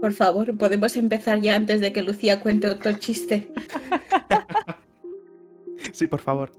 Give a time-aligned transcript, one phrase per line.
[0.00, 3.52] Por favor, podemos empezar ya antes de que Lucía cuente otro chiste.
[5.92, 6.52] Sí, por favor.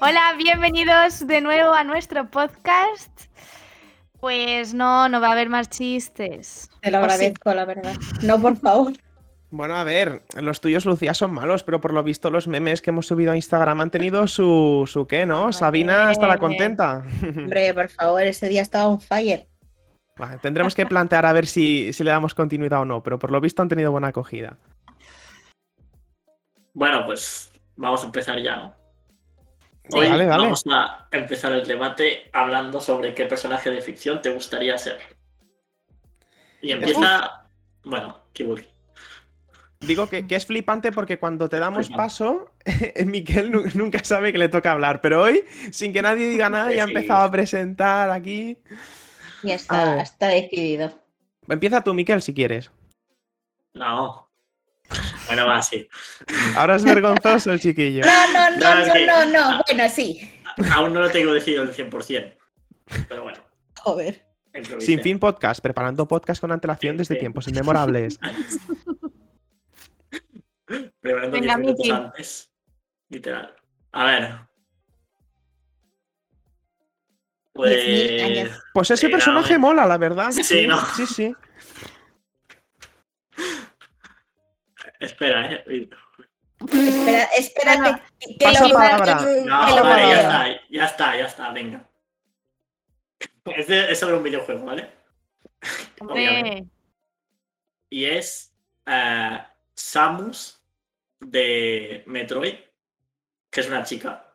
[0.00, 3.10] Hola, bienvenidos de nuevo a nuestro podcast.
[4.20, 6.70] Pues no, no va a haber más chistes.
[6.80, 7.94] Te lo agradezco, la verdad.
[8.22, 8.94] No, por favor.
[9.50, 12.90] Bueno, a ver, los tuyos, Lucía, son malos, pero por lo visto los memes que
[12.90, 15.40] hemos subido a Instagram han tenido su, su qué, ¿no?
[15.42, 15.52] Hombre.
[15.52, 17.04] Sabina estará contenta.
[17.22, 19.46] Hombre, por favor, ese día estaba on fire.
[20.16, 23.30] Vale, tendremos que plantear a ver si, si le damos continuidad o no, pero por
[23.30, 24.56] lo visto han tenido buena acogida.
[26.72, 28.74] Bueno, pues vamos a empezar ya, ¿no?
[29.92, 30.42] Hoy Vale, vale.
[30.44, 34.98] vamos a empezar el debate hablando sobre qué personaje de ficción te gustaría ser.
[36.60, 37.46] Y empieza,
[37.84, 38.66] bueno, Kibuli.
[39.80, 42.50] Digo que, que es flipante porque cuando te damos paso,
[43.04, 46.72] Miquel nu- nunca sabe que le toca hablar, pero hoy, sin que nadie diga nada,
[46.72, 46.92] ya ha Sí.
[46.94, 48.58] empezado a presentar aquí.
[49.46, 50.02] Ya está, ver.
[50.02, 50.92] está decidido.
[51.48, 52.70] Empieza tú, Miquel, si quieres.
[53.74, 54.28] No.
[55.26, 55.88] Bueno, va, sí.
[56.56, 58.04] Ahora es vergonzoso el chiquillo.
[58.04, 59.62] No, no, no, No, no, que- no, no.
[59.66, 60.32] Bueno, sí.
[60.72, 62.34] Aún no lo tengo decidido al 100%.
[63.08, 63.38] Pero bueno,
[63.80, 64.24] Joder.
[64.78, 67.20] Sin fin podcast, preparando podcast con antelación desde Sí.
[67.20, 68.18] tiempos inmemorables.
[71.00, 71.90] Preparando Venga, 10 minutos Miki.
[71.90, 72.50] antes.
[73.08, 73.54] Literal.
[73.92, 74.34] A ver.
[77.56, 77.72] Pues.
[77.84, 78.62] 10.000 años.
[78.74, 80.30] Pues ese personaje no, mola, la verdad.
[80.30, 80.78] Sí, ¿no?
[80.94, 81.34] Sí, sí.
[85.00, 85.88] Espera, eh.
[86.58, 89.18] Espera, espera Bueno, que, pasa lo- palabra.
[89.18, 91.88] que- No, que lo vale, ya está, ya está, ya está, venga.
[93.44, 94.90] Es, de- es sobre un videojuego, ¿vale?
[96.00, 96.68] Obviamente.
[97.90, 98.52] Y es
[98.86, 99.38] eh,
[99.74, 100.62] Samus
[101.20, 102.54] de Metroid,
[103.50, 104.32] que es una chica.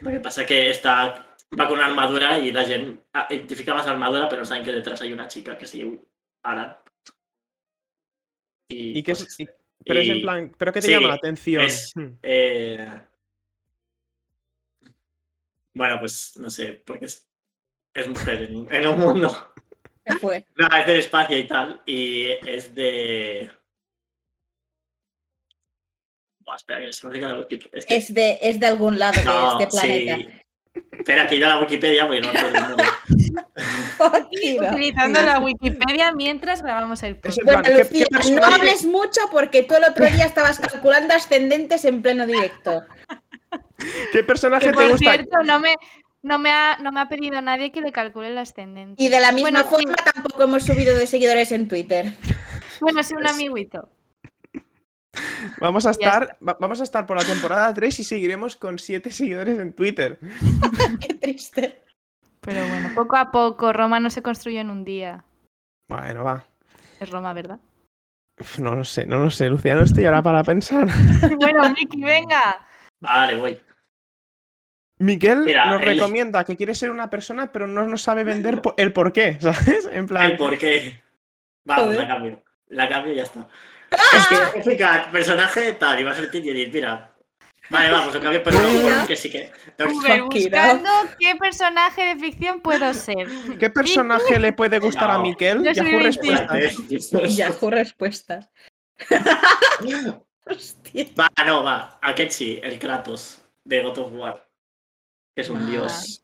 [0.00, 3.74] Lo que pasa es que está, va con una armadura y la gente ah, identifica
[3.74, 5.98] más la armadura, pero saben que detrás hay una chica que se llama
[6.42, 6.76] Aran.
[8.68, 9.48] Y que es, pues, y-
[9.86, 11.62] pero es en plan, ¿pero qué te sí, llama la atención?
[11.64, 12.14] es- Hmm.
[12.22, 13.00] Eh,
[15.76, 17.28] Bueno, pues no sé, porque es,
[17.94, 19.52] es mujer en, en un mundo.
[20.06, 20.46] Se fue.
[20.56, 21.82] No, es del espacio y tal.
[21.84, 23.50] Y es de.
[26.40, 27.70] Buah, espera, que se me Wikipedia.
[27.78, 30.16] Es que- Es de, es de algún lado no, de este planeta.
[30.16, 30.40] sí.
[30.92, 32.86] Espera, que yo la Wikipedia porque no nombre.
[33.98, 34.22] Joder.
[34.72, 37.38] utilizando la Wikipedia mientras grabamos el podcast.
[37.44, 41.84] Bueno, plan, ¿qué- Lucía, no hables mucho porque tú el otro día estabas calculando ascendentes
[41.84, 42.82] en pleno directo.
[44.12, 45.12] ¿Qué personaje Que, te por gusta?
[45.12, 45.74] cierto, no me,
[46.22, 49.02] no, me ha, no me ha pedido nadie que le calcule el ascendente.
[49.02, 52.12] Y de la misma Bueno, forma tampoco hemos subido de seguidores en Twitter.
[52.80, 53.88] Bueno, sí, un amiguito.
[55.60, 59.10] Vamos a estar, va- vamos a estar por la temporada 3 y seguiremos con 7
[59.10, 60.18] seguidores en Twitter.
[61.00, 61.82] Qué triste.
[62.40, 65.24] Pero bueno, poco a poco, Roma no se construyó en un día.
[65.88, 66.44] Bueno, va.
[67.00, 67.58] Es Roma, ¿verdad?
[68.58, 70.86] No lo sé, no lo sé, Luciano, estoy ahora para pensar.
[71.38, 72.66] bueno, Miki, venga.
[73.00, 73.60] Vale, voy.
[74.98, 78.60] Miguel Mira, nos el- recomienda que quiere ser una persona, pero no nos sabe vender
[78.76, 79.88] el por qué, ¿sabes?
[79.92, 81.02] En plan, El por qué.
[81.64, 82.00] Vamos, Joder.
[82.00, 82.42] la cambio.
[82.68, 83.48] La cambio y ya está.
[83.90, 87.10] Es que explica personaje tal, y va a ser Tingerit, mira.
[87.70, 89.50] Vale, vamos, lo cambio, pero no, que sí que.
[89.78, 93.26] Uber, buscando qué personaje de ficción puedo ser.
[93.58, 95.22] ¿qué personaje le puede gustar a No.
[95.22, 95.64] Miguel?
[95.64, 97.36] Yo Yahoo respuestas.
[97.36, 98.50] Yahoo respuestas.
[100.46, 101.06] Hostia.
[101.18, 101.98] Va, no, va.
[102.02, 104.46] Akechi, el Kratos de God of War.
[105.34, 105.66] Que es un Ah.
[105.70, 106.23] dios.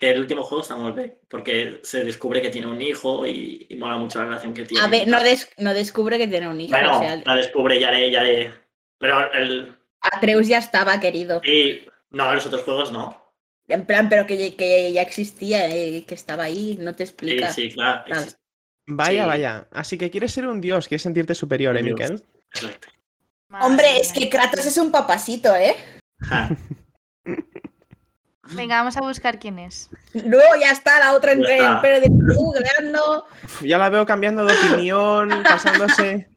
[0.00, 3.66] Que el último juego está muy bien, porque se descubre que tiene un hijo y,
[3.68, 4.82] y mola mucho la relación que tiene.
[4.82, 6.70] A ver, no, des- no descubre que tiene un hijo.
[6.70, 8.50] Bueno, o sea, la descubre ya de, ya de.
[8.98, 9.76] Pero el.
[10.00, 11.42] Atreus ya estaba querido.
[11.44, 11.82] Y.
[12.10, 13.34] No, los otros juegos no.
[13.68, 17.10] En plan, pero que, ya- que ya existía, eh, que estaba ahí, no te Sí,
[17.12, 17.52] explica.
[17.52, 18.02] sí, claro.
[18.06, 18.20] Claro.
[18.22, 18.40] existe,
[18.86, 19.28] Vaya, Sí.
[19.28, 19.68] vaya.
[19.70, 22.00] Así que quieres ser un dios, quieres sentirte superior, ¿eh, Un dios.
[22.00, 22.24] Miguel?
[22.54, 22.88] exacto.
[23.60, 24.28] Hombre, es que.
[24.30, 25.76] Kratos es un papasito, ¿eh?
[26.22, 26.48] Ja.
[28.52, 29.88] Venga, vamos a buscar quién es.
[30.14, 31.82] No, ya está la otra entre Ya el está.
[31.82, 32.34] pelo de.
[33.44, 36.28] Uf, Ya la veo cambiando de opinión, pasándose.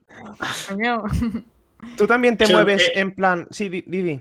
[1.97, 3.47] Tú también te mueves eh, en plan.
[3.51, 4.19] Sí, Di- Didi.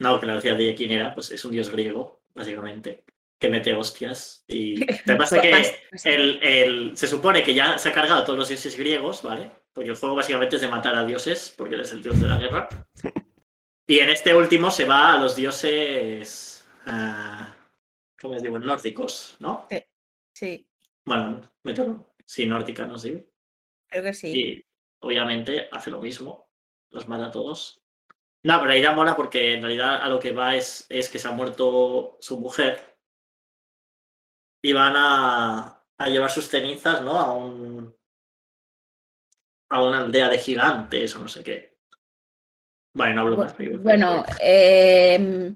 [0.00, 3.04] No, que la decía de quién era, pues es un dios griego, básicamente.
[3.38, 4.44] Que mete hostias.
[4.48, 4.76] Y.
[4.80, 5.72] Lo que pasa es
[6.02, 9.22] que el, el- se supone que ya se ha cargado a todos los dioses griegos,
[9.22, 9.50] ¿vale?
[9.72, 12.28] Porque el juego básicamente es de matar a dioses, porque él es el dios de
[12.28, 12.68] la guerra.
[13.86, 16.49] Y en este último se va a los dioses.
[16.86, 17.56] Ah,
[18.20, 18.58] ¿Cómo les digo?
[18.58, 19.66] Nórdicos, ¿no?
[20.34, 20.68] Sí,
[21.04, 22.14] Bueno, método.
[22.24, 23.28] Sí, nórdica, no sé.
[23.88, 24.28] creo que sí.
[24.28, 24.64] Y
[25.00, 26.48] obviamente hace lo mismo.
[26.90, 27.82] Los mata a todos.
[28.42, 31.18] No, pero la idea mola porque en realidad a lo que va es, es que
[31.18, 32.96] se ha muerto su mujer.
[34.62, 35.84] Y van a.
[35.98, 37.18] a llevar sus cenizas, ¿no?
[37.18, 37.94] A un
[39.72, 41.78] a una aldea de gigantes o no sé qué.
[42.92, 43.56] Bueno, no hablo más.
[43.82, 45.54] Bueno, eh,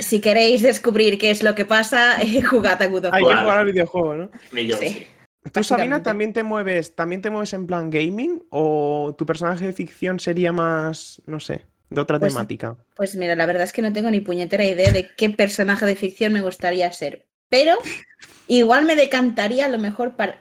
[0.00, 3.34] si queréis descubrir qué es lo que pasa, eh, jugad a God of Hay que
[3.36, 4.30] jugar al videojuego, ¿no?
[4.52, 4.88] Ni yo, Sí.
[4.88, 5.06] sí.
[5.52, 8.44] ¿Tú, Sabina, también te mueves, también te mueves en plan gaming?
[8.50, 12.76] ¿O tu personaje de ficción sería más, no sé, de otra Pues- temática?
[12.94, 15.96] Pues mira, la verdad es que no tengo ni puñetera idea de qué personaje de
[15.96, 17.26] ficción me gustaría ser.
[17.48, 17.76] Pero
[18.46, 20.40] igual me decantaría a lo mejor para,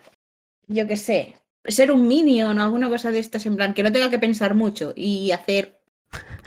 [0.68, 3.92] yo qué sé, ser un minion o alguna cosa de estas en plan, que no
[3.92, 5.82] tenga que pensar mucho y hacer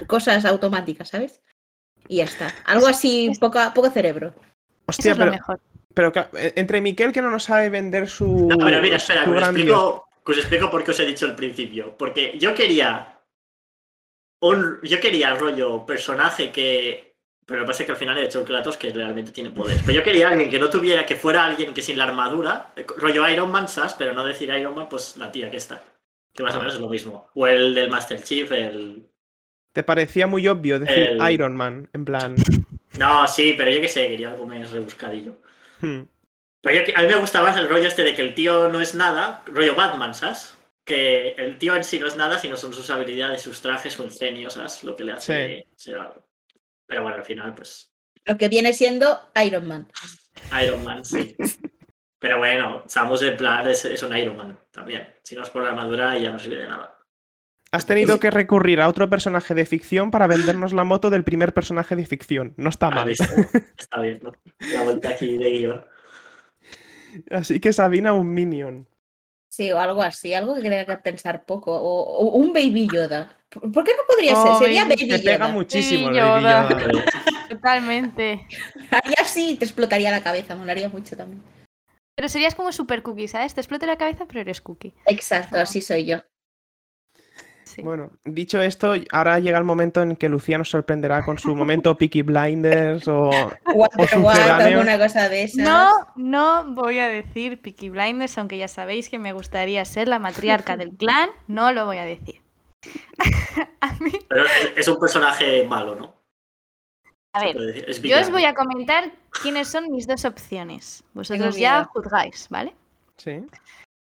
[0.06, 1.42] cosas automáticas, ¿sabes?
[2.08, 2.54] Y ya está.
[2.66, 4.28] Algo así, poco, poco cerebro.
[4.28, 4.44] Eso
[4.86, 5.60] Hostia, es lo pero, mejor.
[5.94, 8.48] pero eh, entre Miquel que no nos sabe vender su.
[8.48, 11.26] No, pero mira, espera, que os, explico, que os explico por qué os he dicho
[11.26, 11.96] al principio.
[11.96, 13.18] Porque yo quería.
[14.40, 17.14] Un, yo quería el rollo personaje que.
[17.46, 19.50] Pero lo que pasa es que al final he hecho el Kratos que realmente tiene
[19.50, 19.78] poder.
[19.84, 22.86] Pero yo quería alguien que no tuviera, que fuera alguien que sin la armadura, eh,
[22.96, 23.94] rollo Iron Man, ¿sabes?
[23.94, 25.82] Pero no decir Iron Man, pues la tía que está.
[26.32, 27.28] Que más o menos es lo mismo.
[27.34, 29.06] O el del Master Chief, el.
[29.75, 32.35] Te parecía muy obvio decir El- Iron Man, en plan.
[32.97, 35.37] No, sí, pero yo qué sé, quería algo más rebuscadillo.
[35.81, 36.03] hmm.
[36.62, 38.81] Pero yo- a mí me gusta más el rollo este de que el tío no
[38.81, 40.56] es nada, rollo Batman, ¿sabes?
[40.85, 44.05] Que el tío en sí no es nada, sino son sus habilidades, sus trajes, su
[44.05, 44.85] ingenio, ¿sabes?
[44.85, 46.25] Lo que le hace ser algo.
[46.87, 47.91] Pero bueno, al final, pues,
[48.26, 49.88] Lo que viene siendo Iron Man.
[50.62, 51.35] Iron Man, sí.
[52.21, 55.15] Pero bueno, Samus en plan es, es un Iron Man también.
[55.25, 56.94] Si no es por la armadura, ya no sirve de nada.
[57.75, 61.53] Has tenido que recurrir a otro personaje de ficción para vendernos la moto del primer
[61.53, 62.55] personaje de ficción.
[62.56, 63.11] No está Ah, mal.
[63.79, 64.32] Está bien, ¿no?
[64.73, 65.85] La vuelta aquí de guion.
[67.31, 68.88] Así que Sabina, un minion.
[69.49, 71.73] Sí, o algo así, algo que tenga que pensar poco.
[71.73, 73.37] O, o un Baby Yoda.
[73.50, 74.67] ¿Por qué no podría Oh, ser?
[74.67, 75.49] Sería Baby- Baby Te pega Yoda.
[75.49, 76.62] muchísimo el Yoda.
[76.69, 77.05] Baby Yoda.
[77.49, 78.47] Totalmente.
[78.91, 81.43] Ahí así te explotaría la cabeza, molaría mucho también.
[82.17, 83.55] Pero serías como super cookie, ¿sabes?
[83.55, 84.94] Te explota la cabeza, pero eres cookie.
[85.06, 86.19] Exacto, así soy yo.
[87.75, 87.82] Sí.
[87.82, 91.97] Bueno, dicho esto, ahora llega el momento en que Lucía nos sorprenderá con su momento
[91.99, 93.31] Peaky Blinders o...
[93.75, 94.79] Water sucedáneo.
[94.79, 95.65] alguna cosa de esas.
[95.65, 100.21] No, no voy a decir Peaky Blinders, aunque ya sabéis que me gustaría ser la
[100.21, 102.43] matriarca del clan, no lo voy a decir.
[103.81, 104.44] a mí, Pero
[104.76, 106.15] es, un personaje malo, ¿no?
[107.32, 107.56] a ver,
[108.03, 109.11] yo os voy a comentar
[109.43, 111.03] quiénes son mis dos opciones.
[111.15, 112.73] Vosotros ya juzgáis, ¿vale?
[113.17, 113.44] Sí.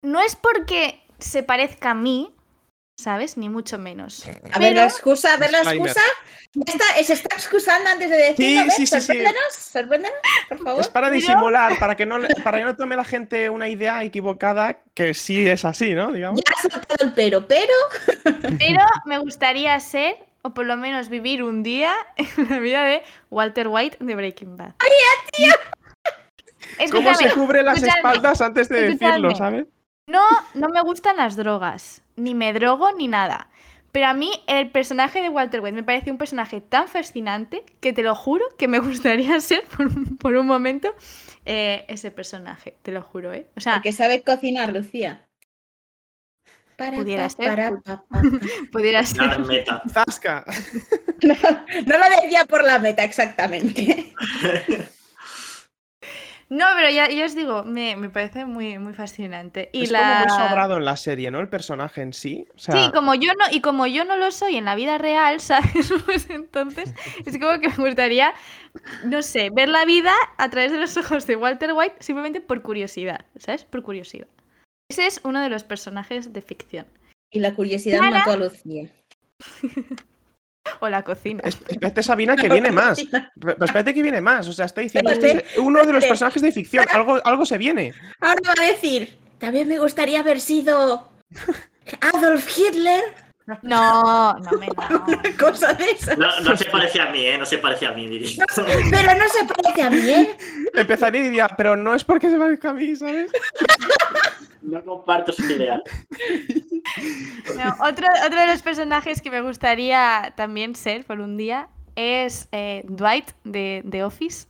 [0.02, 2.34] No es porque se parezca a mí,
[2.96, 3.36] ¿sabes?
[3.36, 4.24] Ni mucho menos.
[4.52, 6.00] A ver la Pero- excusa, a ver la excusa.
[6.54, 8.64] Ya está, se está excusando antes de decirlo.
[8.64, 9.06] Sí, sí, sí, sí.
[9.06, 10.18] sorpréndenos, sorpréndenos,
[10.50, 10.80] por favor.
[10.82, 13.68] Es para Pero- disimular, para que, no, le- para que no tome la gente una
[13.70, 16.12] idea equivocada, que sí es así, ¿no?
[16.12, 16.40] Digamos.
[16.44, 17.72] Ya ha soltado el pero, pero
[18.58, 23.02] Pero me gustaría ser, o por lo menos vivir un día en la vida de
[23.30, 24.72] Walter White de Breaking Bad.
[24.78, 24.90] ¡Ay,
[25.32, 25.54] tío!
[26.90, 29.64] ¿Cómo se cubre las espaldas antes de decirlo, sabes?
[30.12, 30.20] No,
[30.54, 33.48] no me gustan las drogas, ni me drogo ni nada.
[33.92, 37.92] Pero a mí el personaje de Walter White me parece un personaje tan fascinante que
[37.92, 40.94] te lo juro que me gustaría ser por un, por un momento
[41.44, 43.46] eh, ese personaje, te lo juro, ¿eh?
[43.56, 45.26] O sea, porque sabe cocinar, Lucía.
[46.76, 48.22] Para, Pudiera ser, para, pu- pa, pa,
[48.72, 49.38] pudiera ser.
[49.40, 49.82] meta.
[51.22, 51.34] No,
[51.86, 54.12] no lo decía por la meta, exactamente.
[56.52, 59.70] No, pero ya, ya os digo, me, me parece muy, muy fascinante.
[59.72, 60.26] Y es la...
[60.26, 61.40] como muy sobrado en la serie, ¿no?
[61.40, 62.46] El personaje en sí.
[62.54, 64.98] O sea, Sí, como yo no, y como yo no lo soy en la vida
[64.98, 65.90] real, ¿sabes?
[66.04, 66.92] Pues entonces
[67.24, 68.34] es como que me gustaría,
[69.06, 72.60] no sé, ver la vida a través de los ojos de Walter White simplemente por
[72.60, 73.64] curiosidad, ¿sabes?
[73.64, 74.28] Por curiosidad.
[74.90, 76.86] Ese es uno de los personajes de ficción.
[77.30, 78.18] Y la curiosidad Clara.
[78.18, 78.90] mató a Lucía.
[80.84, 81.40] O la cocina.
[81.44, 83.00] es- espérate, Sabina, que viene más.
[83.40, 84.48] Pero espérate que viene más.
[84.48, 86.84] O sea, está diciendo es uno de los personajes de ficción.
[86.90, 87.94] Algo, algo se viene.
[88.20, 91.08] Ahora va a decir, también me gustaría haber sido
[92.00, 93.00] Adolf Hitler,
[93.62, 95.36] No, no me no.
[95.38, 96.18] cosa de esas.
[96.18, 97.38] No, no se parece a mí, ¿eh?
[97.38, 98.44] No se parece a mí, diría.
[98.56, 100.36] Pero no se parece a mí, ¿eh?
[100.74, 103.30] Empezaría y diría, pero no es porque se parezca a mí, ¿sabes?
[104.62, 105.80] No comparto su idea.
[107.56, 112.48] No, otro, otro de los personajes que me gustaría también ser por un día es
[112.52, 114.46] eh, Dwight de, de Office.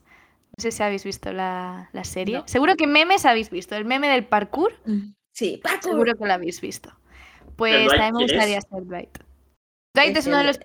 [0.56, 2.38] No sé si habéis visto la, la serie.
[2.38, 2.48] No.
[2.48, 3.74] Seguro que memes habéis visto.
[3.76, 4.72] El meme del parkour,
[5.32, 5.82] Sí, parkour.
[5.92, 6.90] seguro que lo habéis visto.
[7.56, 8.64] Pues también me gustaría es?
[8.68, 9.18] ser Dwight.
[9.94, 10.58] Dwight Es es uno, de los,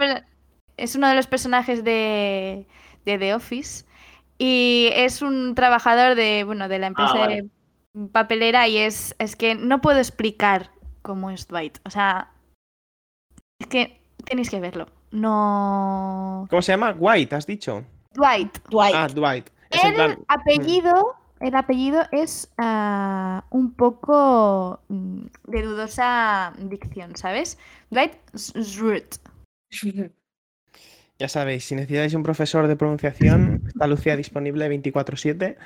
[0.77, 2.65] es uno de los personajes de,
[3.05, 3.85] de The Office
[4.37, 7.35] y es un trabajador de, bueno, de la empresa Ah, vale.
[7.43, 7.49] de
[8.11, 11.79] papelera y es, es que no puedo explicar cómo es Dwight.
[11.85, 12.31] O sea,
[13.59, 14.87] es que tenéis que verlo.
[15.11, 16.47] No...
[16.49, 16.95] ¿Cómo se llama?
[16.97, 17.83] White, has dicho.
[18.13, 18.57] Dwight.
[18.69, 18.95] Dwight.
[18.95, 19.49] Ah, Dwight.
[19.69, 27.57] Es El plan- apellido el apellido es ah, un poco mm, de dudosa dicción, ¿sabes?
[27.89, 29.17] Dwight Schrute.
[31.19, 35.57] Ya sabéis, si necesitáis un profesor de pronunciación, está Lucía disponible 24-7.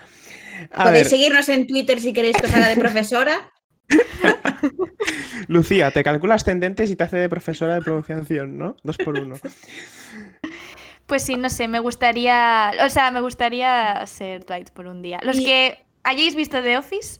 [0.72, 3.51] A Podéis ver, seguirnos en Twitter si queréis que os haga de profesora.
[5.48, 8.75] Lucía, te calcula ascendentes y te hace de profesora de pronunciación, ¿no?
[8.84, 9.36] Dos por uno.
[11.06, 15.20] Pues sí, no sé, me gustaría, o sea, me gustaría ser Dwight por un día.
[15.24, 17.20] Los Y- que hayáis visto The Office,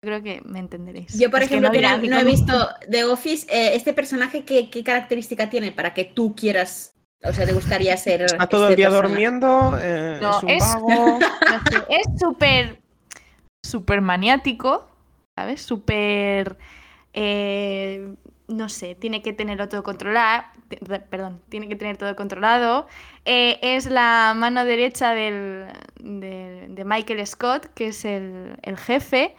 [0.00, 1.16] creo que me entenderéis.
[1.18, 4.82] Yo, por Es ejemplo, que no, he visto The Office, eh, este personaje, ¿qué, qué
[4.82, 8.22] característica tiene para que tú quieras, o sea, te gustaría ser.
[8.22, 11.18] Está todo este el día durmiendo, eh, No, es un es- vago.
[11.18, 11.18] No
[11.88, 12.80] es súper,
[13.64, 14.88] súper maniático,
[15.36, 15.62] ¿sabes?
[15.62, 16.56] Súper,
[17.12, 18.14] eh,
[18.48, 20.44] no sé, tiene que tenerlo todo controlado,
[21.10, 22.86] perdón, tiene que tener todo controlado.
[23.24, 25.66] Eh, es la mano derecha del,
[26.00, 29.34] de, de Michael Scott, que es el, el jefe.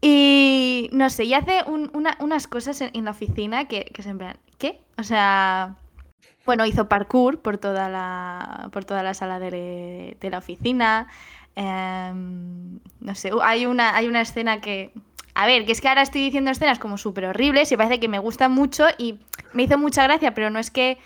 [0.00, 4.02] Y no sé, y hace un- una- unas cosas en, en la oficina que, que
[4.02, 4.82] se en plan, ¿qué?
[4.98, 5.76] O sea,
[6.44, 11.08] bueno, hizo parkour por toda la, por toda la sala de, de la oficina.
[11.56, 14.92] Em, no sé, hay una, hay una escena que...
[15.34, 18.08] A ver, que es que ahora estoy diciendo escenas como súper horribles y parece que
[18.08, 19.18] me gustan mucho y
[19.52, 20.98] me hizo mucha gracia, pero no es que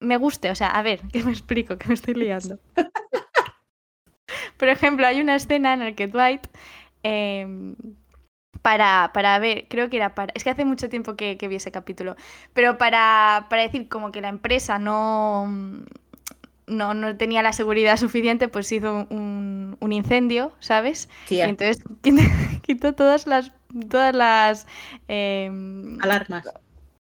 [0.00, 0.50] me guste.
[0.50, 2.58] O sea, a ver, que me explico, que me estoy liando.
[4.58, 6.46] Por ejemplo, hay una escena en la que Dwight...
[7.02, 7.74] em,
[8.62, 10.32] para, para ver, creo que era para.
[10.34, 12.16] Es que hace mucho tiempo que, que vi ese capítulo.
[12.52, 15.46] Pero para, para decir como que la empresa no,
[16.66, 21.08] no, no tenía la seguridad suficiente, pues hizo un, un incendio, ¿sabes?
[21.26, 21.82] Y Tía, entonces
[22.62, 23.52] quitó todas las.
[23.90, 24.66] Todas las.
[25.08, 26.48] em, alarmas.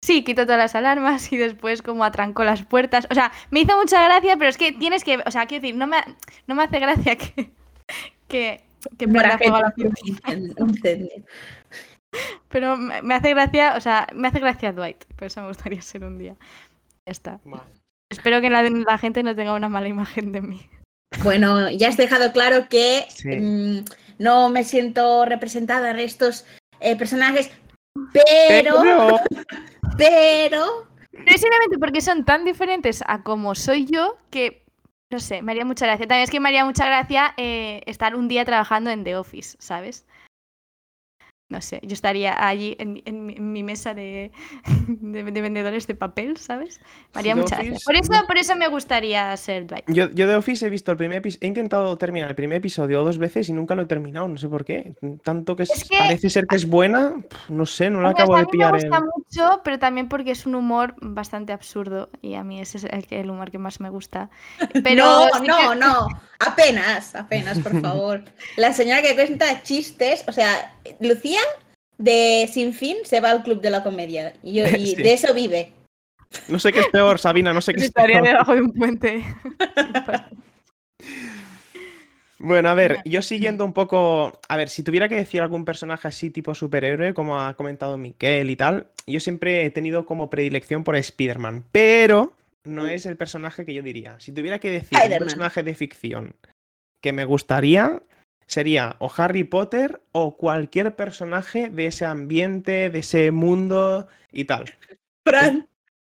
[0.04, 3.08] Sí, quitó todas las alarmas y después como atrancó las puertas.
[3.12, 5.78] O sea, me hizo mucha gracia, pero es que tienes que, o sea, quiero decir,
[5.78, 5.98] no me,
[6.48, 7.52] no me hace gracia que,
[8.28, 8.64] que,
[8.98, 9.74] que a la
[10.60, 11.24] incendio.
[12.50, 15.82] Pero me me hace gracia, o sea, me hace gracia Dwight, por eso me gustaría
[15.82, 16.36] ser un día.
[17.08, 17.40] Ya está.
[18.10, 20.70] Espero que la, la gente no tenga una mala imagen de mí.
[21.24, 23.30] Bueno, ya has dejado claro que Sí.
[23.30, 23.86] mm,
[24.20, 26.46] no me siento representada en estos
[26.80, 27.52] eh, personajes,
[28.14, 29.20] pero, Pero-
[29.98, 34.61] pero, simplemente porque son tan diferentes a como soy yo que,
[35.12, 36.08] no sé, me haría mucha gracia.
[36.08, 39.58] También es que me haría mucha gracia eh, estar un día trabajando en The Office,
[39.60, 40.06] ¿sabes?
[41.52, 44.32] No sé, yo estaría allí en, mi- en mi- en mi mesa de,
[44.88, 46.80] de- de vendedores de papel, ¿sabes?
[47.14, 47.72] Me haría The mucha gracia.
[47.74, 49.84] Office- Por eso, por eso me gustaría ser Dwight.
[49.88, 53.04] Yo, yo de Office he visto el primer episodio, he intentado terminar el primer episodio
[53.04, 54.94] dos veces y nunca lo he terminado, no sé por qué.
[55.24, 57.16] Tanto que, Es que- parece ser que es buena,
[57.50, 58.74] no sé, no la Hombre, acabo a de mí me pillar.
[58.74, 62.78] gusta en- mucho, pero también porque es un humor bastante absurdo y a mí ese
[62.78, 64.30] es el, el humor que más me gusta.
[64.86, 66.08] Pero no, sí no, que- no,
[66.40, 68.24] apenas, apenas, por favor.
[68.56, 71.40] La señora que cuenta chistes, o sea, Lucía
[72.02, 74.96] de Sin Fin se va al club de la comedia y, yo- y Sí.
[74.96, 75.72] de eso vive.
[76.48, 78.28] No sé qué es peor, Sabina, no sé qué es Estaría peor.
[78.34, 79.24] debajo de un puente.
[82.44, 86.08] Bueno, a ver, yo siguiendo un poco, a ver, si tuviera que decir algún personaje
[86.08, 90.84] así tipo superhéroe, como ha comentado Miquel y tal, yo siempre he tenido como predilección
[90.84, 94.20] por Spider-Man, pero no es el personaje que yo diría.
[94.20, 96.36] Si tuviera que decir un personaje de ficción
[97.00, 98.02] que me gustaría,
[98.56, 104.66] sería o Harry Potter o cualquier personaje de ese ambiente, de ese mundo y tal.
[105.26, 105.70] Fran,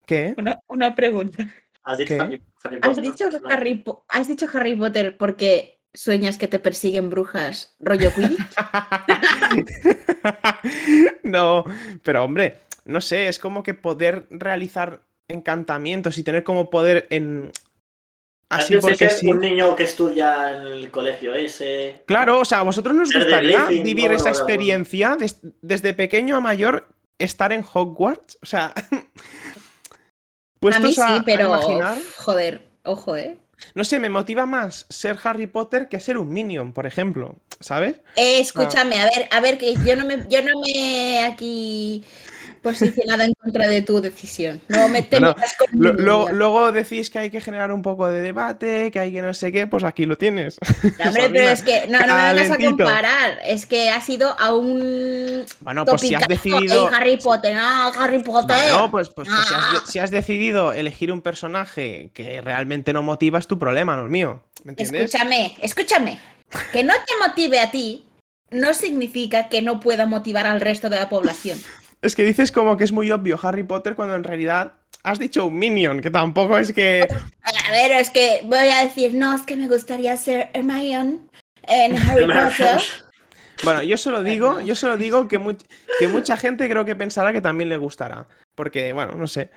[0.08, 0.34] ¿Qué?
[0.38, 1.48] una, una pregunta.
[1.84, 2.22] Has dicho ¿Qué?
[2.22, 3.50] Harry, Harry ¿Has Potter, dicho, ¿no?
[3.50, 8.56] Harry Po- ¿Has dicho Harry Potter porque sueñas que te persiguen brujas rollo Quidditch?
[11.24, 11.64] No,
[12.04, 17.52] pero hombre, no sé, es como que poder realizar encantamientos y tener como poder en...
[18.50, 19.28] Así de porque ser sí.
[19.32, 22.04] un niño que estudia en el colegio ese.
[22.06, 26.88] Claro, o sea, ¿a vosotros nos gustaría vivir esa experiencia des- desde pequeño a mayor,
[27.18, 28.38] estar en Hogwarts?
[28.44, 28.74] O sea,
[30.72, 33.38] a mí sí, a, a pero imaginar, joder, ojo, ¿eh?
[33.76, 37.96] no sé, me motiva más ser Harry Potter que ser un Minion, por ejemplo, ¿sabes?
[38.16, 42.04] Eh, escúchame, a ver, a ver, que yo no me, yo no me aquí
[42.64, 44.62] posicionado en contra de tu decisión.
[44.70, 45.36] No me No,
[45.74, 49.22] no, Lo- luego decís que hay que generar un poco de debate, que hay que
[49.22, 50.58] no sé qué, pues aquí lo tienes.
[50.98, 53.40] No, hombre, pero es que no, no me vengas a comparar.
[53.46, 56.88] Es que ha sido a un Bueno, pues si has decidido.
[56.88, 58.56] en Harry Potter, no, Harry Potter.
[58.72, 59.84] Bueno, pues, pues, pues si, has, Ah.
[59.88, 64.10] si has decidido elegir un personaje que realmente no motiva, es tu problema, no el
[64.10, 64.42] mío.
[64.64, 65.04] ¿Me entiendes?
[65.14, 66.20] Escúchame, escúchame.
[66.72, 68.06] Que no te motive a ti
[68.52, 71.60] no significa que no pueda motivar al resto de la población.
[72.04, 75.46] Es que dices como que es muy obvio Harry Potter cuando en realidad has dicho
[75.48, 77.08] un Minion, que tampoco es que.
[77.44, 81.20] A ver, es que voy a decir, no, es que me gustaría ser Hermione,
[81.64, 82.80] en Harry Potter.
[83.64, 85.66] Bueno, yo solo digo, yo solo digo que, much-
[86.00, 88.28] que mucha gente creo que pensará que también le gustará.
[88.56, 89.50] Porque, bueno, no sé.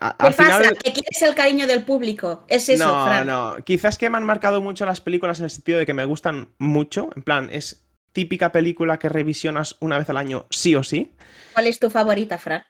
[0.00, 0.58] A- ¿Qué pasa?
[0.58, 0.78] final.
[0.78, 2.44] ¿Que quieres el cariño del público?
[2.48, 3.26] Es eso, no, Fran.
[3.26, 3.56] no.
[3.64, 6.48] Quizás que me han marcado mucho las películas en el sentido de que me gustan
[6.58, 7.10] mucho.
[7.16, 7.83] En plan, es
[8.14, 11.12] típica película que revisionas una vez al año, sí o sí.
[11.52, 12.62] ¿Cuál es tu favorita, Fran?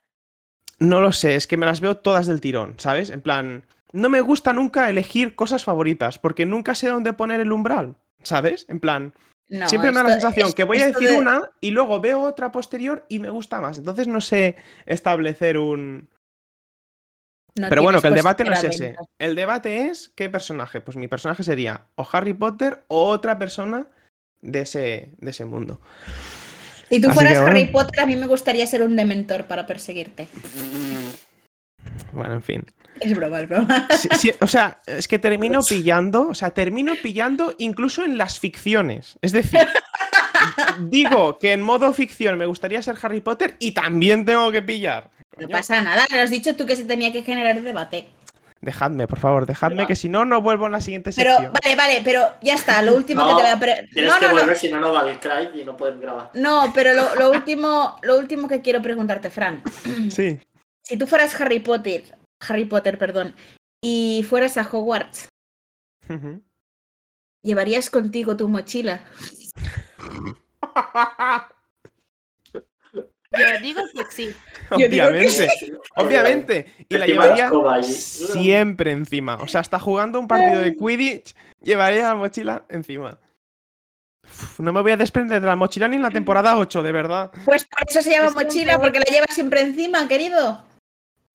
[0.80, 3.10] No lo sé, es que me las veo todas del tirón, ¿sabes?
[3.10, 7.52] En plan, no me gusta nunca elegir cosas favoritas, porque nunca sé dónde poner el
[7.52, 8.66] umbral, ¿sabes?
[8.68, 9.14] En plan,
[9.48, 12.00] No, siempre me da la sensación esto- que voy a decir de- una y luego
[12.00, 13.78] veo otra posterior y me gusta más.
[13.78, 16.08] Entonces no sé establecer un...
[17.54, 18.96] no Pero bueno, que el debate no es ese.
[19.18, 20.80] El debate es qué personaje.
[20.80, 23.86] Pues mi personaje sería o Harry Potter o otra persona
[24.44, 25.80] de ese, de ese mundo.
[26.88, 27.56] Si tú Así fueras que bueno.
[27.56, 30.28] Harry Potter, a mí me gustaría ser un dementor para perseguirte.
[32.12, 32.64] Bueno, en fin.
[33.00, 33.88] Es broma, es broma.
[33.98, 38.38] Sí, sí, o sea, es que termino pillando, o sea, termino pillando incluso en las
[38.38, 39.18] ficciones.
[39.22, 39.66] Es decir,
[40.78, 45.10] digo que en modo ficción me gustaría ser Harry Potter y también tengo que pillar.
[45.38, 48.08] No pasa nada, lo has dicho tú que se tenía que generar debate.
[48.64, 51.52] Dejadme, por favor, dejadme Pero- que si no, no vuelvo en la siguiente Pero, sección.
[51.62, 54.18] vale, vale, pero ya está, lo último que No, te voy a pre- Tienes No,
[54.18, 56.30] que no, no, volver, si no, no va el cry y no pueden grabar.
[56.34, 59.62] no, pero lo, lo último, lo último que quiero preguntarte, Fran.
[60.10, 60.40] Sí.
[60.82, 62.04] Si tú fueras Harry Potter,
[62.48, 63.34] Harry Potter, perdón,
[63.82, 65.28] y fueras a Hogwarts.
[67.42, 69.00] ¿llevarías contigo tu mochila?
[73.38, 74.34] Yo digo que sí.
[74.78, 75.48] Que Obviamente,
[75.96, 76.74] obviamente.
[76.88, 77.50] Y la llevaría
[77.82, 79.36] siempre encima.
[79.36, 83.18] O sea, hasta jugando un partido de Quidditch, llevaría la mochila encima.
[84.24, 86.92] Uf, no me voy a desprender de la mochila ni en la temporada 8, de
[86.92, 87.30] verdad.
[87.44, 90.62] Pues por eso se llama mochila, porque la llevas siempre encima, querido.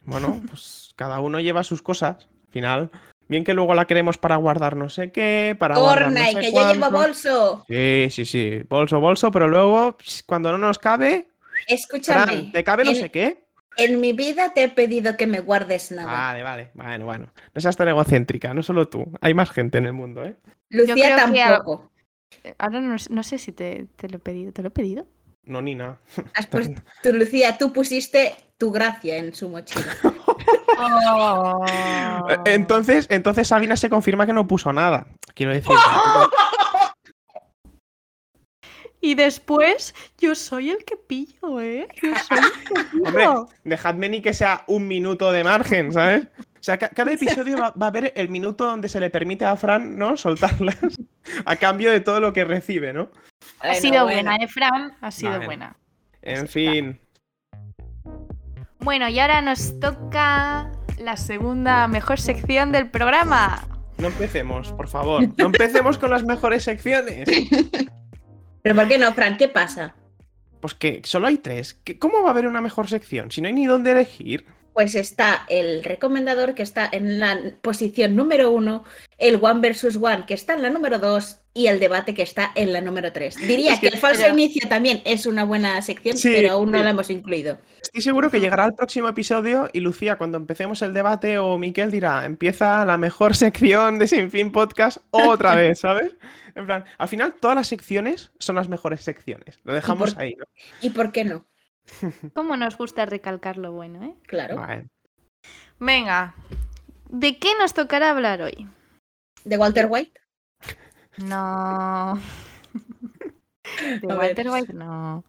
[0.06, 2.28] Bueno, pues cada uno lleva sus cosas.
[2.48, 2.90] Al final,
[3.28, 6.34] bien que luego la queremos para guardar no sé qué, para guardar no Corna, y
[6.34, 7.66] sé que yo llevo bolso.
[7.68, 8.62] Sí, sí, sí.
[8.68, 11.29] Bolso, bolso, pero luego, pss, cuando no nos cabe,
[11.68, 13.44] Escúchame, Fran, ¿te cabe no en- sé qué?
[13.78, 16.12] en mi vida te he pedido que me guardes nada.
[16.12, 16.72] Vale, vale.
[16.74, 17.28] Bueno, bueno.
[17.54, 19.06] No seas tan egocéntrica, no solo tú.
[19.22, 20.36] Hay más gente en el mundo, ¿eh?
[20.70, 21.92] Lucía que tampoco.
[22.58, 24.52] Ahora no, no sé si te, te lo he pedido.
[24.52, 25.08] ¿Te lo he pedido?
[25.44, 26.00] No, ni nada.
[26.36, 29.86] Has puesto- tú, Lucía, tú pusiste tu gracia en su mochila.
[32.30, 35.08] Eh, Entonces, entonces Sabina se confirma que no puso nada.
[35.34, 35.72] Quiero decir.
[39.02, 41.88] Y después, yo soy el que pillo, ¿eh?
[42.02, 43.04] Yo soy el que pillo.
[43.06, 43.28] Hombre,
[43.64, 46.24] dejadme ni que sea un minuto de margen, ¿sabes?
[46.38, 49.46] O sea, ca- cada episodio va, va a haber el minuto donde se le permite
[49.46, 50.18] a Fran, ¿no?
[50.18, 50.76] Soltarlas
[51.46, 53.10] a cambio de todo lo que recibe, ¿no?
[53.62, 54.94] ha sido buena, ¿eh, Fran?
[55.00, 55.46] Ha sido Vale.
[55.46, 55.76] buena.
[56.22, 57.00] En fin.
[58.80, 63.66] Bueno, y ahora nos toca la segunda mejor sección del programa.
[63.98, 65.22] No empecemos, por favor.
[65.38, 67.28] No empecemos con las mejores secciones.
[68.62, 69.38] ¿Pero por qué no, Fran?
[69.38, 69.96] ¿Qué pasa?
[70.62, 71.76] Pues que solo hay tres.
[71.84, 73.32] ¿Qué- ¿Cómo va a haber una mejor sección?
[73.32, 74.46] Si no hay ni dónde elegir.
[74.74, 78.84] Pues está el recomendador que está en la posición número uno,
[79.18, 82.52] el One versus One que está en la número dos y el debate que está
[82.56, 83.36] en la número tres.
[83.36, 86.54] Diría Es que que- el falso pero- inicio también es una buena sección, Sí, pero
[86.54, 86.84] aún no sí.
[86.84, 87.58] la hemos incluido.
[87.90, 91.90] Estoy seguro que llegará el próximo episodio y Lucía, cuando empecemos el debate, o Miquel
[91.90, 96.16] dirá, empieza la mejor sección de Sin Fin Podcast otra vez, ¿sabes?
[96.54, 99.60] En plan, al final todas las secciones son las mejores secciones.
[99.64, 100.46] Lo dejamos por- ahí, ¿no?
[100.82, 101.48] ¿Y por qué no?
[102.36, 104.14] ¿Cómo nos gusta recalcar lo bueno, eh?
[104.28, 104.58] Claro.
[104.58, 104.88] Vale.
[105.80, 106.36] Venga,
[107.10, 108.70] ¿de qué nos tocará hablar hoy?
[109.46, 110.20] ¿De Walter White?
[111.18, 112.20] No.
[114.02, 114.08] De.
[114.08, 115.24] Walter White, no.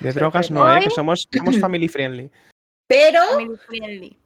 [0.00, 0.80] De drogas no, ¿eh?
[0.84, 2.30] Que somos, somos family friendly.
[2.88, 4.18] Pero, Family friendly.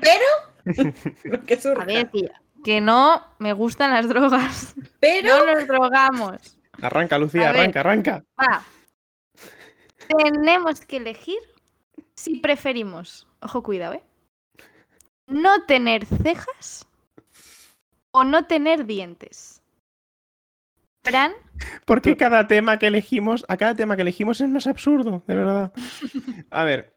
[0.00, 0.92] pero,
[1.24, 1.82] lo que surja.
[1.82, 2.30] A ver, que,
[2.62, 4.74] que no me gustan las drogas.
[5.00, 6.58] pero, No nos drogamos.
[6.80, 7.60] Arranca, Lucía, A ver.
[7.62, 8.24] arranca, arranca.
[8.40, 8.64] Va.
[10.18, 11.38] Tenemos que elegir
[12.14, 14.02] si preferimos, ojo, cuidado, ¿eh?
[15.26, 16.86] No tener cejas
[18.10, 19.61] o no tener dientes.
[21.04, 21.32] Fran,
[21.84, 25.72] Porque cada tema que elegimos, a cada tema que elegimos es más absurdo, de verdad.
[26.50, 26.96] A ver,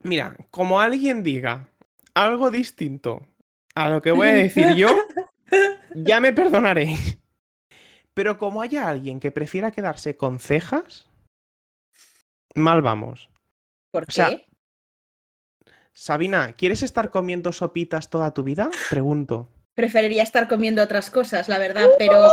[0.00, 1.68] mira, como alguien diga
[2.14, 3.26] algo distinto
[3.74, 4.88] a lo que voy a decir yo,
[5.94, 7.18] ya me perdonaréis.
[8.12, 11.08] Pero como haya alguien que prefiera quedarse con cejas,
[12.54, 13.30] mal vamos.
[13.92, 14.46] ¿por o sea, qué?
[15.92, 18.70] Sabina, ¿quieres estar comiendo sopitas toda tu vida?
[18.90, 19.48] Pregunto.
[19.78, 22.28] Preferiría estar comiendo otras cosas, la verdad, pero,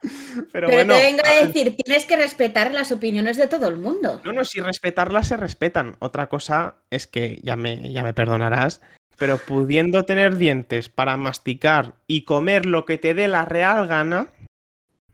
[0.00, 3.78] Pero, pero bueno, te vengo a decir, tienes que respetar las opiniones de todo el
[3.78, 4.20] mundo.
[4.24, 5.96] No, no, si respetarlas se respetan.
[5.98, 8.80] Otra cosa es que ya me, ya me perdonarás,
[9.16, 14.28] pero pudiendo tener dientes para masticar y comer lo que te dé la real gana,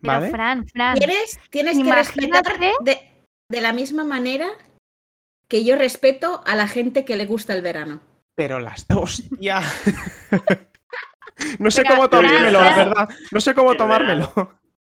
[0.03, 0.29] Pero ¿Vale?
[0.29, 0.99] Fran, Fran.
[0.99, 3.01] Tienes, tienes que respetar de,
[3.49, 4.51] de la misma manera
[5.49, 8.03] que yo respeto a la gente que le gusta el verano.
[8.35, 9.62] Pero las dos, ya.
[11.59, 13.09] no sé Pero, cómo tomármelo, la verdad.
[13.31, 14.33] No sé cómo tomármelo.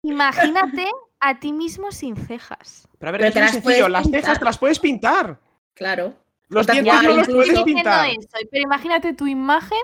[0.04, 0.86] Imagínate
[1.20, 2.88] a ti mismo sin cejas.
[3.00, 3.86] Pero a ver, Pero es te muy las sencillo.
[3.86, 5.40] puedes Las cejas te las puedes pintar.
[5.74, 6.14] Claro.
[6.50, 7.32] Los dientes no los incluso.
[7.32, 8.10] puedes diciendo pintar.
[8.10, 9.82] eso, pero imagínate tu imagen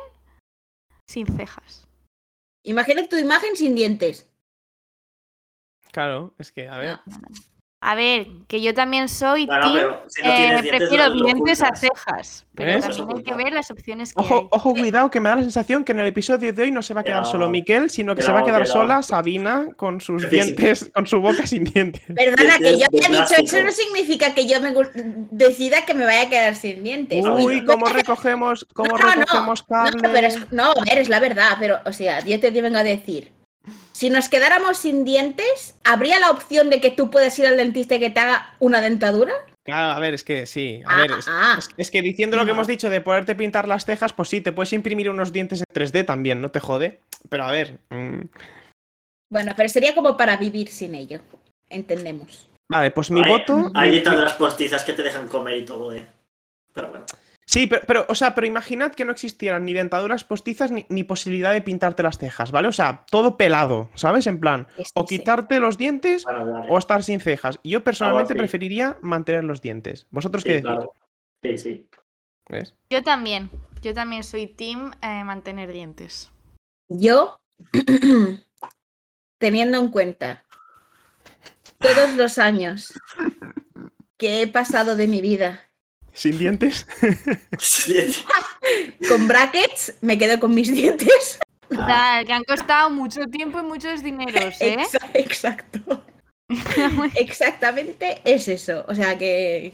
[1.07, 1.87] sin cejas.
[2.63, 4.27] Imagina tu imagen sin dientes.
[5.91, 6.99] Claro, es que, a ver.
[7.05, 7.27] No, no, no.
[7.81, 11.73] A ver, que yo también soy Bueno, team, pero si no eh, prefiero dientes a
[11.73, 12.45] cejas.
[12.53, 12.85] Pero ¿Ves?
[12.97, 14.47] también hay que ver las opciones que Ojo, hay.
[14.51, 16.93] ojo, cuidado, que me da la sensación que en el episodio de hoy no se
[16.93, 19.67] va a quedar Pero- solo Miquel, sino que se va a quedar pero- sola Sabina
[19.77, 20.35] con sus Sí, sí.
[20.35, 22.01] dientes, con su boca sin dientes.
[22.13, 24.73] Perdona, que yo de haya dicho eso no significa que yo me
[25.31, 27.25] decida que me vaya a quedar sin dientes.
[27.25, 30.09] Uy, cómo recogemos, cómo no, no, recogemos no, cable.
[30.11, 32.83] pero es, no, a ver, es la verdad, pero, o sea, yo te vengo a
[32.83, 33.31] decir.
[33.99, 37.95] Si nos quedáramos sin dientes, ¿habría la opción de que tú puedas ir al dentista
[37.95, 39.33] y que te haga una dentadura?
[39.65, 40.81] Claro, a ver, es que sí.
[40.85, 41.55] A Ah, ver, es, ah.
[41.57, 42.53] es- es que diciendo lo que Ah.
[42.53, 45.65] hemos dicho de poderte pintar las cejas, pues sí, te puedes imprimir unos dientes en
[45.73, 47.01] 3D también, no te jode.
[47.27, 47.77] Pero a ver.
[47.89, 48.21] mm,
[49.29, 51.19] Bueno, pero sería como para vivir sin ello.
[51.69, 52.49] Entendemos.
[52.71, 53.69] Vale, pues mi Hay- voto.
[53.75, 56.07] Hay dictaduras postizas que te dejan comer y todo, eh.
[56.73, 57.05] Pero bueno.
[57.51, 61.03] Sí, pero, pero, o sea, pero imaginad que no existieran ni dentaduras postizas ni, ni
[61.03, 62.67] posibilidad de pintarte las cejas, ¿vale?
[62.67, 64.27] O sea, todo pelado, ¿sabes?
[64.27, 65.17] En plan, Este o sí.
[65.17, 66.67] quitarte los dientes Bueno, vale.
[66.69, 67.57] o estar sin cejas.
[67.63, 68.37] Yo personalmente sí.
[68.37, 70.05] preferiría mantener los dientes.
[70.11, 70.65] ¿Vosotros Sí, qué decís?
[70.67, 70.93] claro.
[71.41, 71.89] Sí, sí.
[72.49, 72.75] ¿Ves?
[72.91, 73.49] Yo también.
[73.81, 76.31] Yo también soy team eh, mantener dientes.
[76.87, 77.39] Yo,
[79.39, 80.45] teniendo en cuenta
[81.79, 82.93] todos los años
[84.17, 85.68] que he pasado de mi vida
[86.19, 86.85] ¿Sin dientes?
[89.07, 91.39] Con brackets, me quedo con mis dientes.
[91.69, 94.75] Que han costado mucho tiempo y muchos dineros, ¿eh?
[94.79, 96.03] Exa- Exacto.
[97.15, 98.83] Exactamente es eso.
[98.89, 99.71] O sea que,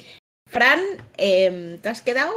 [0.47, 0.79] Fran,
[1.17, 2.31] em, te has quedado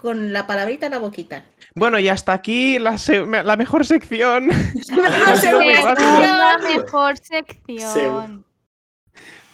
[0.00, 1.44] con la palabrita en la boquita.
[1.76, 4.50] Bueno, y hasta aquí la, se- la mejor sección.
[4.74, 8.44] Es la mejor sección.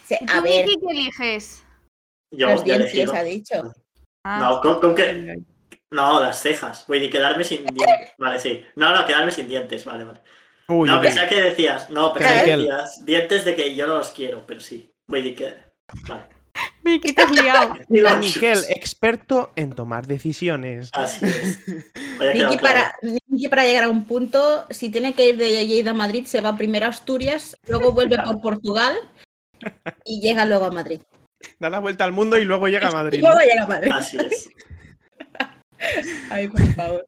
[0.07, 1.63] Sí, ¿Y A tú, ver, qué eliges?
[2.31, 3.73] Yo, los dientes ha dicho.
[4.23, 5.41] Ah, No, con, con que.
[5.91, 6.85] No, las cejas.
[6.87, 8.13] Voy a quedarme sin dientes.
[8.17, 8.65] Vale, sí.
[8.75, 9.83] No, no, quedarme sin dientes.
[9.83, 10.21] Vale, vale.
[10.67, 11.89] Uy, no, pensaba que decías.
[11.89, 14.93] No, pensaba que decías dientes de que yo no los quiero, pero sí.
[15.07, 15.55] Voy a que.
[16.07, 16.41] Vale.
[16.83, 17.75] Miki, te has liado.
[18.19, 20.89] Miquel, experto en tomar decisiones.
[20.93, 21.59] Así es.
[22.21, 22.55] Claro.
[23.49, 26.55] para llegar a un punto, si tiene que ir de Lleida a Madrid, se va
[26.55, 28.95] primero a Asturias, luego vuelve por Portugal
[30.05, 31.01] y llega luego a Madrid.
[31.59, 33.19] Da la vuelta al mundo y luego llega a Y Madrid.
[33.21, 33.91] luego llega a Madrid.
[33.93, 34.49] Así es.
[36.29, 37.05] Ay, por favor.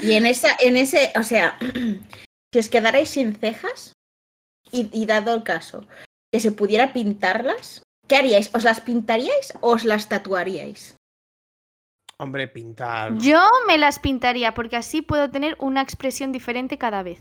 [0.00, 1.58] Y en esa, en ese, o sea,
[2.52, 3.94] si os quedarais sin cejas
[4.70, 5.86] y, y dado el caso
[6.32, 8.50] que se pudiera pintarlas, ¿qué haríais?
[8.54, 10.96] ¿Os las pintaríais o os las tatuaríais?
[12.18, 13.16] Hombre, pintar.
[13.16, 17.20] Yo me las pintaría porque así puedo tener una expresión diferente cada vez.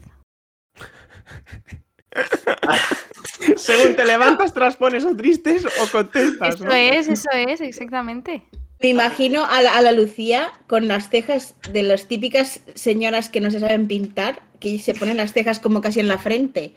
[3.57, 6.55] Según te levantas, te las pones o tristes o contestas.
[6.55, 6.73] Eso ¿no?
[6.73, 8.43] es, eso es, exactamente.
[8.81, 13.41] Me imagino a la, a la Lucía con las cejas de las típicas señoras que
[13.41, 16.73] no se saben pintar, que se ponen las cejas como casi en la frente.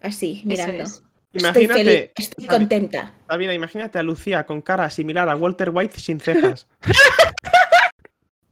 [0.00, 0.84] Así, mirando.
[0.84, 1.02] es.
[1.32, 3.12] Estoy Imagínate, feliz, estoy contenta.
[3.28, 6.66] David, imagínate a Lucía con cara similar a Walter White sin cejas.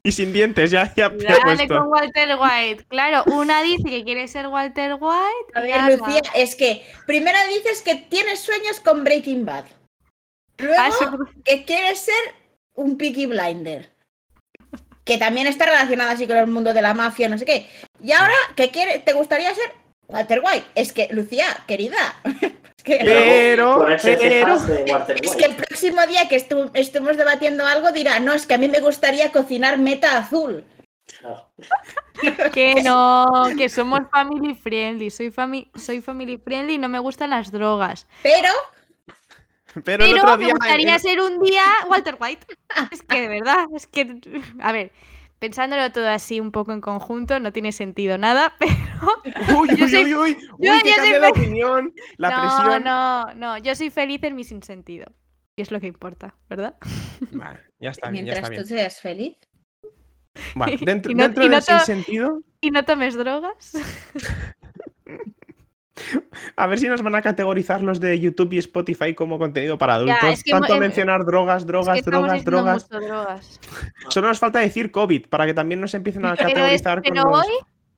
[0.06, 1.78] y sin dientes, ya, ya Dale puesto.
[1.78, 2.84] con Walter White.
[2.88, 5.52] Claro, una dice que quiere ser Walter White.
[5.54, 5.98] A ver.
[5.98, 9.64] Lucía, es que primero dices que tienes sueños con Breaking Bad.
[10.58, 11.04] Luego Ah, sí,
[11.44, 12.34] que quieres ser
[12.74, 13.90] un Peaky Blinder.
[15.04, 17.68] Que también está relacionado así con el mundo de la mafia, no sé qué.
[18.02, 19.72] Y ahora que quiere, te gustaría ser
[20.08, 20.66] Walter White.
[20.74, 21.96] Es que, Lucía, querida.
[22.24, 27.90] es que, Pero, pero, Walter es que el próximo día que estu- estemos debatiendo algo
[27.92, 30.64] dirá, no, es que a mí me gustaría cocinar meta azul.
[32.52, 35.10] Que no, que somos family friendly.
[35.10, 38.06] Soy, fami soy family friendly y no me gustan las drogas.
[38.22, 38.48] Pero
[39.84, 40.54] pero el Pero otro me día.
[40.54, 42.46] gustaría en- ser un día Walter White.
[42.90, 44.18] Es que de verdad, es que.
[44.62, 44.92] A ver,
[45.38, 48.72] pensándolo todo así un poco en conjunto, no tiene sentido nada, pero.
[49.60, 51.94] Uy, Yo uy, soy- uy, uy, uy, yo- que yo soy cambia de fe- opinión.
[52.16, 52.84] La no, presión.
[52.84, 53.58] no, no.
[53.58, 55.06] Yo soy feliz en mi sinsentido.
[55.58, 56.76] Y es lo que importa, ¿verdad?
[57.32, 59.36] Vale, ya está bien, ya mientras tú seas feliz.
[60.54, 63.72] Vale, dentro, Y no- dentro y no del sinsentido, Y no tomes drogas.
[66.56, 69.94] a ver si nos van a categorizar los de YouTube y Spotify como contenido para
[69.94, 70.18] adultos.
[70.30, 72.88] es que Tanto hemos- mencionar drogas, Es drogas, que drogas, drogas.
[72.90, 73.60] mucho drogas.
[74.08, 77.22] Solo nos falta decir COVID para que también nos empiecen a Pero, es- categorizar pero
[77.22, 77.40] con los...
[77.46, 77.52] hoy,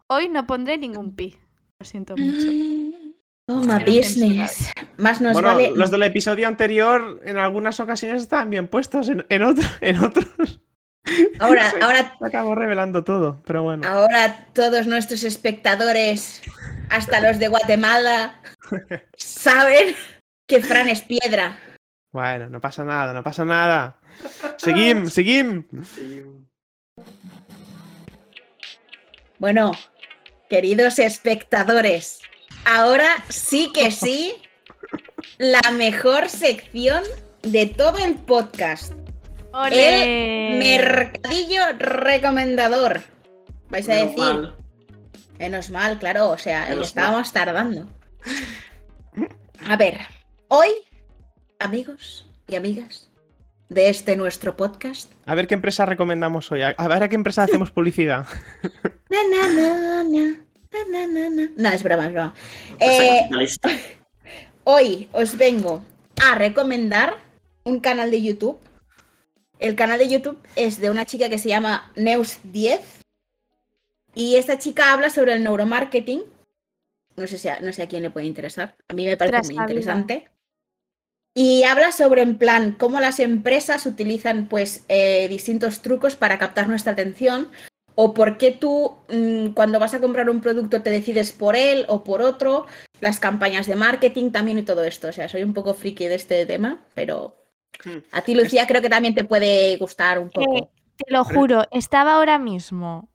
[0.08, 1.36] hoy no pondré ningún pi.
[1.80, 2.46] Lo siento mucho.
[3.46, 4.72] Toma, Pero business.
[4.98, 5.72] Más nos bueno, vale.
[5.74, 10.60] los del episodio anterior en algunas ocasiones estaban bien puestos, en, en, otro- en otros
[11.40, 13.86] Ahora, ahora, acabo revelando todo, pero bueno.
[13.88, 16.42] ahora todos nuestros espectadores,
[16.90, 18.42] hasta los de Guatemala,
[19.16, 19.94] saben
[20.46, 21.58] que Fran es piedra.
[22.12, 23.98] Bueno, no pasa nada, no pasa nada.
[24.56, 25.64] Seguim, seguim.
[29.38, 29.72] Bueno,
[30.50, 32.20] queridos espectadores,
[32.64, 34.34] ahora sí que sí,
[35.38, 37.04] la mejor sección
[37.42, 38.92] de todo el podcast.
[39.58, 40.56] ¡Ole!
[40.58, 43.02] Mercadillo recomendador.
[43.70, 44.54] Vais a Menos decir, mal.
[45.38, 47.88] menos mal, claro, o sea, Menos estábamos tardando.
[49.66, 49.98] A ver,
[50.46, 50.68] hoy,
[51.58, 53.10] amigos y amigas
[53.68, 56.62] de este nuestro podcast, A ver qué empresa recomendamos hoy.
[56.62, 58.26] A a ver a qué empresa hacemos publicidad.
[59.10, 60.36] Na, na, na, na,
[60.88, 61.48] na, na, na.
[61.56, 62.34] No, es broma, es broma.
[62.78, 63.28] Eh,
[64.64, 65.82] hoy os vengo
[66.22, 67.16] a recomendar
[67.64, 68.58] un canal de YouTube.
[69.58, 72.80] El canal de YouTube es de una chica que se llama Neus10.
[74.14, 76.22] Y esta chica habla sobre el neuromarketing.
[77.16, 78.76] No sé, si a, no sé a quién le puede interesar.
[78.88, 79.62] A mí me parece Tras muy vida.
[79.62, 80.28] interesante.
[81.34, 86.68] Y habla sobre, en plan, cómo las empresas utilizan, pues, eh, distintos trucos para captar
[86.68, 87.50] nuestra atención.
[87.94, 91.84] O por qué tú, mm, cuando vas a comprar un producto, te decides por él
[91.88, 92.66] o por otro.
[93.00, 95.08] Las campañas de marketing también y todo esto.
[95.08, 97.34] O sea, soy un poco friki de este tema, pero.
[98.12, 100.56] A ti, Lucía, creo que también te puede gustar un poco.
[100.56, 103.08] Eh, te lo juro, estaba ahora mismo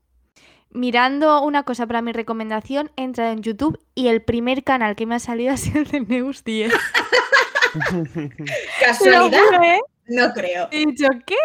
[0.74, 5.06] mirando una cosa para mi recomendación, he entrado en YouTube y el primer canal que
[5.06, 6.74] me ha salido ha sido el de Neus 10.
[7.74, 8.38] Te lo
[8.80, 9.40] ¿Casualidad?
[9.46, 9.80] juro, ¿eh?
[10.08, 10.68] No creo.
[10.72, 11.36] He dicho, ¿qué?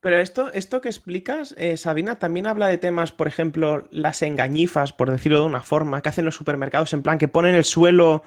[0.00, 4.92] Pero esto, esto que explicas, eh, Sabina, también habla de temas, por ejemplo, las engañifas,
[4.92, 8.22] por decirlo de una forma, que hacen los supermercados, en plan que ponen el suelo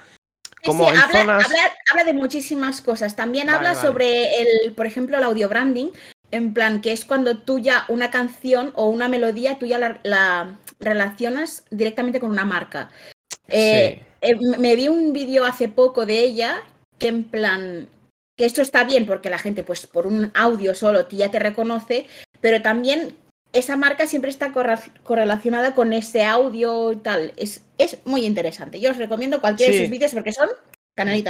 [0.64, 1.44] como sí, habla, zonas.
[1.44, 3.16] habla- habla de muchísimas cosas.
[3.16, 3.86] También Vale, habla vale.
[3.88, 5.88] sobre el, por ejemplo, el audio branding,
[6.30, 10.00] en plan que es cuando tú ya una canción o una melodía, tú ya la,
[10.02, 12.90] la relacionas directamente con una marca.
[13.48, 16.62] Eh, eh, me vi un vídeo hace poco de ella
[16.98, 17.88] que en plan
[18.36, 22.06] que esto está bien porque la gente pues por un audio solo ya te reconoce,
[22.40, 23.16] pero también
[23.52, 24.52] esa marca siempre está
[25.02, 27.32] correlacionada con ese audio y tal.
[27.36, 28.80] Es, es muy interesante.
[28.80, 30.48] Yo os recomiendo cualquiera de sus vídeos porque son
[30.94, 31.24] canal y.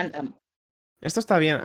[1.00, 1.60] Esto está bien.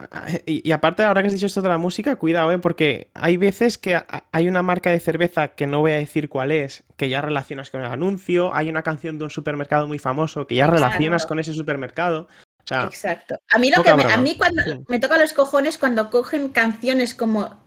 [0.45, 2.59] Y, y aparte, ahora que has dicho esto de la música, cuidado, ¿eh?
[2.59, 3.99] porque hay veces que
[4.31, 7.71] hay una marca de cerveza que no voy a decir cuál es, que ya relacionas
[7.71, 8.53] con el anuncio.
[8.53, 12.27] Hay una canción de un supermercado muy famoso que ya relacionas con ese supermercado.
[12.63, 13.35] O sea, Exacto.
[13.51, 14.79] A mí lo que me, a mí cuando Sí.
[14.87, 17.59] me toca los cojones cuando cogen canciones como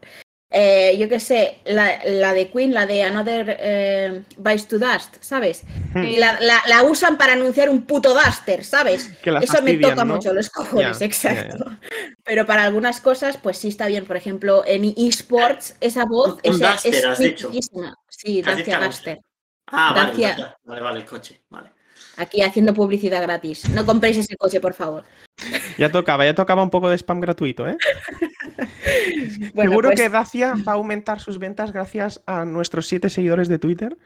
[0.59, 5.16] eh, yo qué sé, la, la de Queen, la de Another eh, Bites to Dust,
[5.21, 5.64] ¿sabes?
[5.92, 6.05] Hmm.
[6.05, 9.09] Y la, la- la usan para anunciar un puto duster, ¿sabes?
[9.23, 10.14] que la Eso me toca ¿no?
[10.14, 11.66] mucho los cojones, exacto.
[12.25, 14.07] Pero para algunas cosas, pues sí está bien.
[14.07, 17.51] Por ejemplo, en eSports, esa voz Un- un esa- duster, es has dicho.
[18.09, 19.21] Sí, Dacia Duster.
[19.66, 20.37] Ah, vale, Dacia.
[20.37, 21.42] vale, vale, vale, el coche.
[21.51, 21.71] Vale.
[22.16, 23.69] Aquí haciendo publicidad gratis.
[23.69, 25.05] No compréis ese coche, por favor.
[25.79, 27.77] Ya tocaba, ya tocaba un poco de spam gratuito, ¿eh?
[29.55, 33.49] Bueno, Seguro pues- que Dacia va a aumentar sus ventas gracias a nuestros siete seguidores
[33.49, 33.97] de Twitter.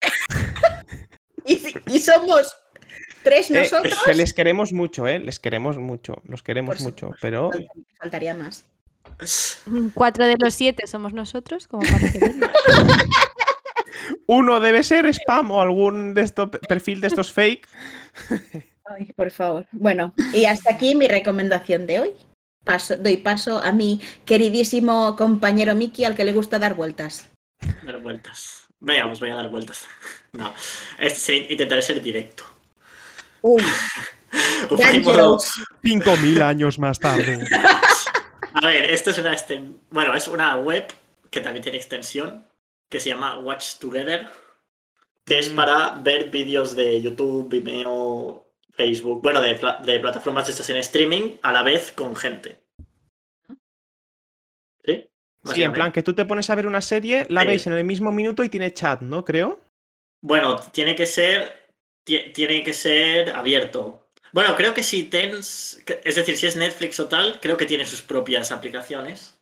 [1.44, 2.56] Y, somos
[3.24, 3.98] tres Eh, nosotros.
[4.04, 5.18] que les queremos mucho, ¿eh?
[5.18, 7.50] Les queremos mucho, los queremos Por mucho, pero
[7.98, 8.64] Faltaría más.
[9.92, 12.18] Cuatro de los siete somos nosotros, como parece.
[12.20, 12.40] bien.
[14.26, 17.68] uno debe ser spam o algún de estos perfil de estos fake.
[18.86, 19.66] Ay, por favor.
[19.72, 22.10] Bueno, y hasta aquí mi recomendación de hoy.
[22.64, 27.28] Paso, doy paso a mi queridísimo compañero Miki, al que le gusta dar vueltas.
[27.84, 28.64] Dar vueltas.
[28.78, 29.86] Pues voy a dar vueltas.
[30.32, 30.54] No.
[30.98, 32.42] Este, intentaré ser directo.
[33.42, 33.62] Uy,
[35.04, 35.38] modo-
[35.82, 37.38] 5.000 años más tarde.
[38.54, 40.86] A ver, esto es una exten- bueno, es una web
[41.30, 42.46] que también tiene extensión
[42.88, 44.30] que se llama Watch Together,
[45.26, 45.56] que es Mm.
[45.56, 48.41] para ver vídeos de YouTube, Vimeo,
[48.72, 49.54] Facebook, bueno, de,
[49.84, 52.58] de plataformas de estas en streaming a la vez con gente.
[54.84, 55.08] ¿Sí?
[55.44, 57.46] Sí, en plan que tú te pones a ver una serie, la Sí.
[57.48, 59.24] veis en el mismo minuto y tiene chat, ¿no?
[59.24, 59.60] Creo.
[60.22, 61.68] Bueno, tiene que ser
[62.04, 64.08] ti- tiene que ser abierto.
[64.32, 67.84] Bueno, creo que si tens, es decir, si es Netflix o tal, creo que tiene
[67.84, 69.38] sus propias aplicaciones.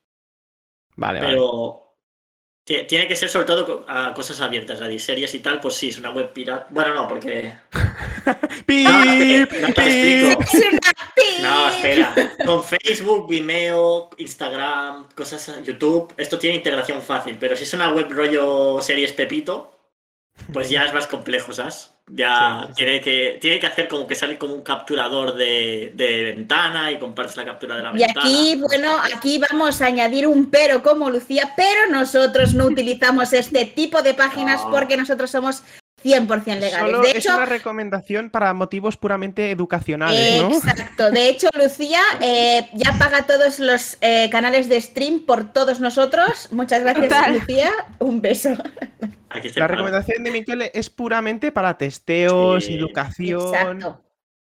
[0.96, 1.32] Vale, vale.
[1.34, 1.89] Pero ti-
[2.88, 5.98] tiene que ser sobre todo a cosas abiertas, a series y tal, pues sí, es
[5.98, 6.66] una web pirata.
[6.70, 7.52] Bueno, no, porque.
[8.66, 8.86] ¡Pip!
[8.86, 10.36] No, no
[11.42, 12.14] No, espera.
[12.44, 18.06] Con Facebook, Vimeo, Instagram, cosas, YouTube, esto tiene integración fácil, pero si es una web
[18.10, 19.79] rollo series Pepito,
[20.52, 21.92] pues ya es más complejo, ¿sabes?
[22.12, 22.74] Ya Sí, sí, sí.
[22.74, 26.98] tiene, que, tiene que hacer como que sale como un capturador de, de ventana y
[26.98, 28.20] compartes la captura de la Y ventana.
[28.20, 33.64] aquí, bueno, aquí vamos a añadir un pero como Lucía, pero nosotros no utilizamos este
[33.64, 34.70] tipo de páginas No.
[34.72, 35.62] porque nosotros somos
[36.04, 36.78] 100% legales.
[36.78, 40.50] Solo de es hecho, una recomendación para motivos puramente educacionales, ¿no?
[40.50, 41.10] Exacto.
[41.10, 46.48] De hecho, Lucía eh, ya paga todos los eh, canales de stream por todos nosotros.
[46.52, 47.34] Muchas gracias, Total.
[47.34, 47.70] Lucía.
[47.98, 48.50] Un beso.
[49.54, 53.54] La recomendación de Miquel es puramente para testeos, Sí, educación.
[53.54, 54.04] Exacto.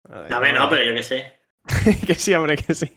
[0.08, 1.40] A ver, no, pero yo qué sé.
[2.06, 2.92] que sí, hombre, que sí.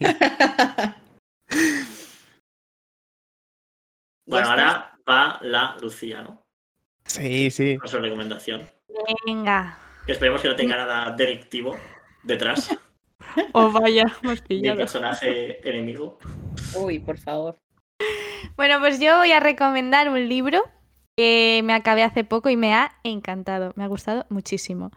[4.25, 6.48] Bueno, ahora va la Lucía, ¿no?
[7.09, 7.77] Sí, sí.
[7.85, 8.69] Su recomendación.
[9.25, 9.77] Venga.
[10.05, 11.75] Que esperemos que no tenga nada delictivo
[12.23, 12.75] detrás
[13.53, 14.77] Oh, vaya, hemos pillado.
[14.77, 16.17] personaje enemigo.
[16.75, 17.59] Uy, por favor.
[18.55, 20.63] Bueno, pues yo voy a recomendar un libro
[21.17, 24.91] que me acabé hace poco y me ha encantado, me ha gustado muchísimo.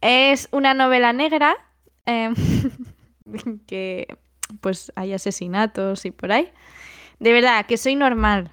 [0.00, 1.56] Es una novela negra
[2.06, 2.34] em,
[3.66, 4.06] que
[4.60, 6.50] pues hay asesinatos y por ahí.
[7.18, 8.50] De verdad, que soy normal.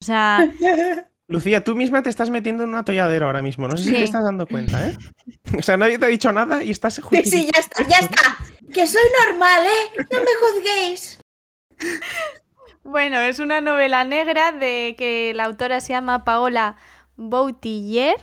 [0.00, 0.48] O sea,
[1.28, 3.68] Lucía, tú misma te estás metiendo en un atolladero ahora mismo.
[3.68, 3.96] No sé si Sí.
[3.96, 4.96] te estás dando cuenta, ¿eh?
[5.58, 7.52] O sea, nadie te ha dicho nada y estás Sí, sí, justificando.
[7.52, 8.36] ya está, ya está.
[8.72, 10.06] Que soy normal, ¿eh?
[10.10, 11.20] No me juzguéis.
[12.82, 16.76] bueno, es una novela negra de que la autora se llama Paola
[17.16, 18.16] Boutiller,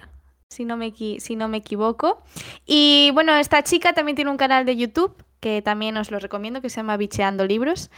[0.50, 2.24] si no me, si no me equivoco.
[2.66, 6.62] Y bueno, esta chica también tiene un canal de YouTube que también os lo recomiendo,
[6.62, 7.92] que se llama Bicheando Libros,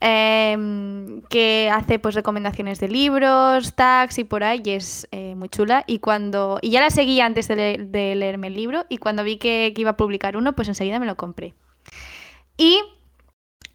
[0.00, 5.48] em, que hace pues recomendaciones de libros, tags y por ahí, y es eh, muy
[5.48, 5.84] chula.
[5.86, 9.24] Y cuando y ya la seguí antes de, le- de leerme el libro, y cuando
[9.24, 11.54] vi que, que iba a publicar uno, pues enseguida me lo compré.
[12.56, 12.80] Y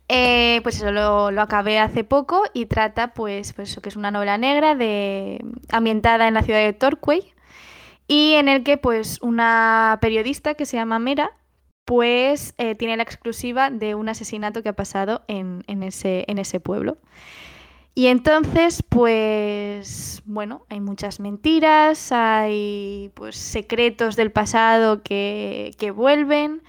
[0.07, 3.95] eh, pues eso lo, lo acabé hace poco y trata, pues, pues eso, que es
[3.95, 7.33] una novela negra de, ambientada en la ciudad de Torquay
[8.07, 11.31] y en el que, pues, una periodista que se llama Mera,
[11.85, 16.97] pues, eh, tiene la exclusiva de un asesinato que ha pasado en, ese, pueblo.
[17.93, 26.63] Y entonces, pues, bueno, hay muchas mentiras, hay, pues, secretos del pasado que, que vuelven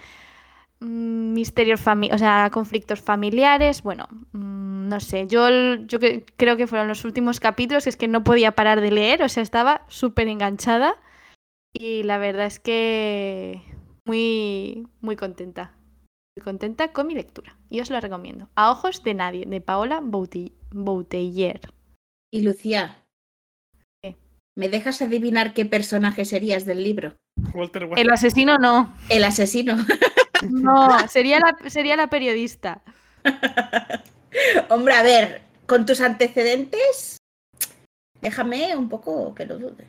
[0.80, 5.48] mm, misterios o sea, conflictos familiares, bueno, mm, no sé, yo,
[5.86, 5.98] yo
[6.36, 9.28] creo que fueron los últimos capítulos, que es que no podía parar de leer, o
[9.28, 10.96] sea, estaba súper enganchada
[11.72, 13.62] y la verdad es que
[14.06, 15.74] muy, muy contenta,
[16.36, 18.48] muy contenta con mi lectura y os la recomiendo.
[18.54, 21.60] A ojos de nadie, de Paola Bouteiller.
[22.32, 23.04] Y Lucía,
[24.02, 24.16] ¿Qué?
[24.56, 27.16] ¿me dejas adivinar qué personaje serías del libro?
[27.52, 28.00] Walter White.
[28.00, 29.76] El asesino no, El asesino.
[30.48, 32.82] no, sería la, sería la periodista.
[34.70, 37.18] Hombre, a ver, con tus antecedentes,
[38.20, 39.86] déjame un poco que lo dude.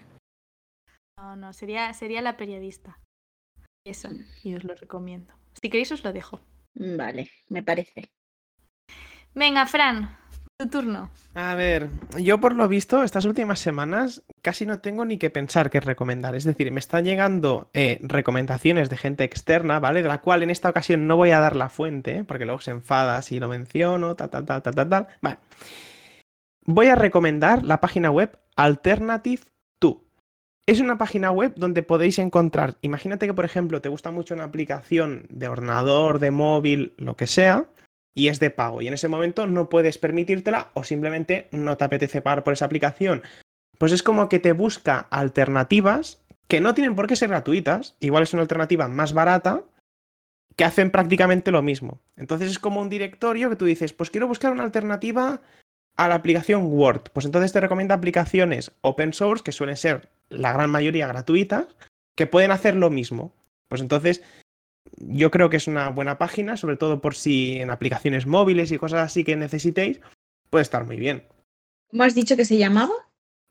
[1.17, 2.99] No, no, sería, sería la periodista.
[3.87, 4.09] Eso,
[4.43, 5.33] y os lo recomiendo.
[5.61, 6.41] Si queréis os lo dejo.
[6.75, 8.09] Vale, me parece.
[9.33, 10.17] Venga, Fran,
[10.57, 11.09] tu turno.
[11.35, 15.69] A ver, yo por lo visto, estas últimas semanas casi no tengo ni que pensar
[15.69, 16.35] qué recomendar.
[16.35, 20.03] Es decir, me están llegando eh, recomendaciones de gente externa, ¿vale?
[20.03, 22.23] De la cual en esta ocasión no voy a dar la fuente, ¿eh?
[22.25, 25.07] porque luego se enfada si lo menciono, tal, tal, tal, tal, tal, tal.
[25.21, 25.37] Vale.
[26.65, 29.56] Voy a recomendar la página web Alternative 2.
[30.67, 34.43] Es una página web donde podéis encontrar, imagínate que por ejemplo te gusta mucho una
[34.43, 37.69] aplicación de ordenador, de móvil, lo que sea,
[38.13, 38.81] y es de pago.
[38.81, 42.65] Y en ese momento no puedes permitírtela o simplemente no te apetece pagar por esa
[42.65, 43.23] aplicación.
[43.77, 47.95] Pues es como que te busca alternativas que no tienen por qué ser gratuitas.
[48.01, 49.63] Igual es una alternativa más barata
[50.57, 52.01] que hacen prácticamente lo mismo.
[52.17, 55.41] Entonces es como un directorio que tú dices, pues quiero buscar una alternativa
[55.95, 57.03] a la aplicación Word.
[57.13, 61.67] Pues entonces te recomienda aplicaciones open source, que suelen ser la gran mayoría gratuitas,
[62.15, 63.33] que pueden hacer lo mismo.
[63.67, 64.23] Pues entonces
[64.97, 68.77] yo creo que es una buena página, sobre todo por si en aplicaciones móviles y
[68.77, 69.99] cosas así que necesitéis,
[70.49, 71.23] puede estar muy bien.
[71.89, 72.93] ¿Cómo has dicho que se llamaba?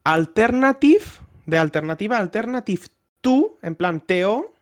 [0.05, 1.05] Alternative,
[1.47, 2.83] de alternativa, alternative
[3.21, 4.53] to, en plan to,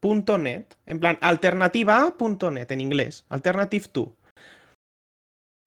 [0.00, 4.14] punto net, en plan alternativa.net en inglés, alternative to.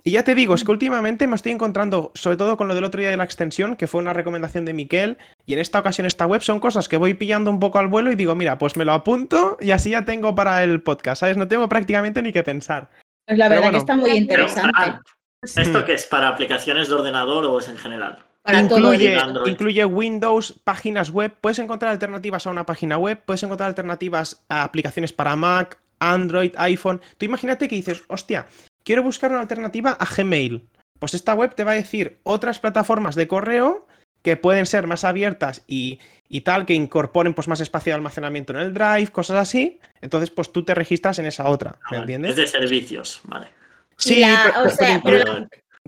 [0.04, 2.84] Y ya te digo, es que últimamente me estoy encontrando, sobre todo con lo del
[2.84, 6.08] otro día de la extensión, que fue una recomendación de Miquel, y en esta ocasión
[6.08, 8.78] esta web son cosas que voy pillando un poco al vuelo y digo, mira, pues
[8.78, 11.38] me lo apunto y así ya tengo para el podcast, ¿sabes?
[11.38, 12.90] No tengo prácticamente ni que pensar.
[13.28, 13.72] Pues la Pero verdad bueno.
[13.72, 14.72] que está muy interesante.
[14.74, 15.02] Fran,
[15.44, 16.06] ¿esto qué es?
[16.08, 18.26] ¿Para aplicaciones de ordenador o es en general?
[18.42, 19.18] Para todo incluye.
[19.18, 19.52] Android.
[19.52, 21.36] incluye Windows, páginas web.
[21.40, 26.54] Puedes encontrar alternativas a una página web, puedes encontrar alternativas a aplicaciones para Mac, Android,
[26.58, 27.02] iPhone.
[27.18, 28.48] Tú imagínate que dices, hostia,
[28.84, 30.68] quiero buscar una alternativa a Gmail.
[31.00, 33.88] Pues esta web te va a decir otras plataformas de correo
[34.22, 38.54] que pueden ser más abiertas y, y tal, que incorporen pues más espacio de almacenamiento
[38.54, 39.80] en el drive, cosas así.
[40.02, 42.14] Entonces, pues tú te registras en esa otra, Ah, ¿me vale.
[42.14, 42.30] entiendes?
[42.32, 43.48] Es de servicios, vale.
[43.98, 45.48] Sí, la- pero- o pero sea, incluso- pero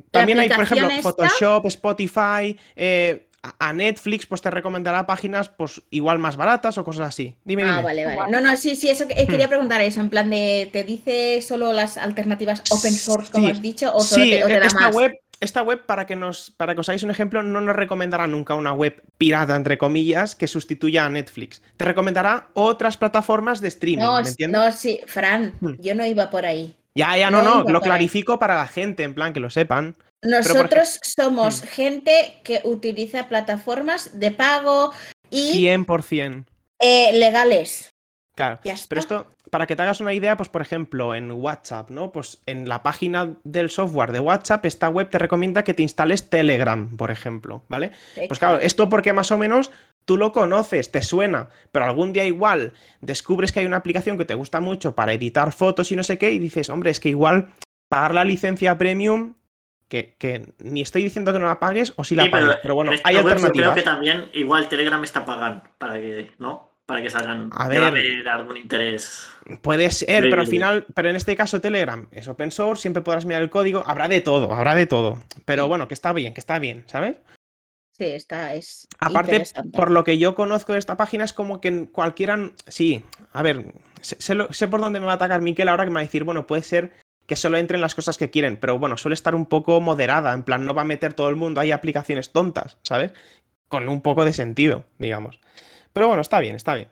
[0.09, 3.27] también hay, por ejemplo, esta- Photoshop, Spotify, eh,
[3.59, 7.35] a Netflix, pues te recomendará páginas pues igual más baratas o cosas así.
[7.43, 7.83] Dime, Ah, dime.
[7.83, 8.31] vale, vale.
[8.31, 11.41] No, no, sí, sí, eso que- eh, quería preguntar eso, en plan de, ¿te dice
[11.41, 13.51] solo las alternativas open source, como Sí.
[13.51, 14.95] has dicho, o solo Sí, te, o te da esta más?
[14.95, 18.27] web, esta web para que nos, para que os hagáis un ejemplo, no nos recomendará
[18.27, 21.61] nunca una web pirata, entre comillas, que sustituya a Netflix.
[21.75, 24.61] Te recomendará otras plataformas de streaming, No, ¿me s- entiendes?
[24.61, 25.73] no, sí, Fran, Hmm.
[25.79, 26.73] yo no iba por ahí.
[26.95, 27.83] ya, ya, no, no no, lo ahí.
[27.83, 29.97] clarifico para la gente, en plan, que lo sepan.
[30.23, 31.67] Nosotros somos Hmm.
[31.67, 34.91] gente que utiliza plataformas de pago
[35.29, 36.45] y 100%.
[36.79, 37.89] eh, legales.
[38.35, 38.59] Claro.
[38.63, 42.11] Pero esto, para que te hagas una idea, pues por ejemplo, en WhatsApp, ¿no?
[42.11, 46.29] Pues en la página del software de WhatsApp, esta web te recomienda que te instales
[46.31, 47.91] Telegram, por ejemplo, ¿vale?
[48.27, 49.69] Pues claro, esto porque más o menos
[50.05, 54.25] tú lo conoces, te suena, pero algún día igual descubres que hay una aplicación que
[54.25, 57.09] te gusta mucho para editar fotos y no sé qué, y dices, hombre, es que
[57.09, 57.53] igual
[57.87, 59.35] pagar la licencia premium,
[59.93, 62.73] que, que ni estoy diciendo que no la pagues o si la Sí, pagues, pero,
[62.73, 63.73] bueno, en esta hay web yo alternativas.
[63.73, 66.71] creo que también igual Telegram está pagando para que, ¿no?
[66.87, 67.51] Para que salgan.
[67.53, 68.05] A debe ver.
[68.05, 69.29] haber algún interés.
[69.61, 73.25] Puede ser, pero al final, pero en este caso Telegram es open source, siempre podrás
[73.25, 75.21] mirar el código, habrá de todo, habrá de todo.
[75.45, 77.17] Pero bueno, que está bien, que está bien, ¿sabes?
[77.95, 81.67] Sí, está, es Aparte, por lo que yo conozco de esta página, es como que
[81.67, 82.49] en cualquiera.
[82.67, 83.65] Sí, a ver,
[84.01, 85.99] sé, sé lo- sé por dónde me va a atacar Miquel ahora que me va
[86.01, 86.93] a decir, bueno, puede ser
[87.25, 90.43] que solo entren las cosas que quieren, pero bueno, suele estar un poco moderada, en
[90.43, 93.11] plan, no va a meter todo el mundo, hay aplicaciones tontas, ¿sabes?
[93.67, 95.39] Con un poco de sentido, digamos.
[95.93, 96.89] Pero bueno, está bien, está bien.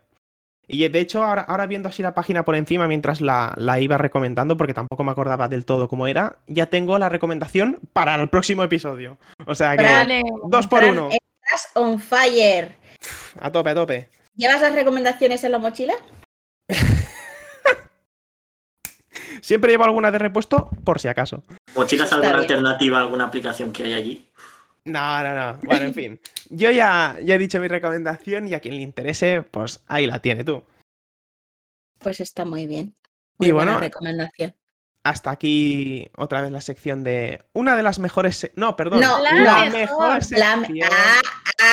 [0.67, 3.97] Y de hecho, ahora, ahora viendo así la página por encima mientras la, la iba
[3.97, 8.29] recomendando, porque tampoco me acordaba del todo cómo era, ya tengo la recomendación para el
[8.29, 9.17] próximo episodio.
[9.45, 10.09] O sea que, Fran,
[10.45, 12.77] dos por Fran, uno, Estás on fire.
[13.41, 14.09] a tope, a tope.
[14.35, 15.95] ¿Llevas las recomendaciones en la mochila?
[19.41, 21.43] Siempre llevo alguna de repuesto, por si acaso.
[21.75, 22.41] ¿Mochilas Está alguna bien.
[22.41, 24.27] alternativa, alguna aplicación que hay allí?
[24.85, 25.59] No, no, no.
[25.63, 26.19] Bueno, en fin.
[26.49, 30.19] Yo ya, ya he dicho mi recomendación y a quien le interese, pues ahí la
[30.19, 30.63] tiene tú.
[31.99, 32.95] Pues está muy bien.
[33.39, 34.55] Y Muy buena bueno, recomendación.
[35.03, 38.51] Hasta aquí otra vez la sección de una de las mejores.
[38.55, 38.99] No, perdón.
[39.01, 39.71] No, la la mejor.
[39.79, 40.89] mejor La- sección.
[40.91, 41.21] Ah,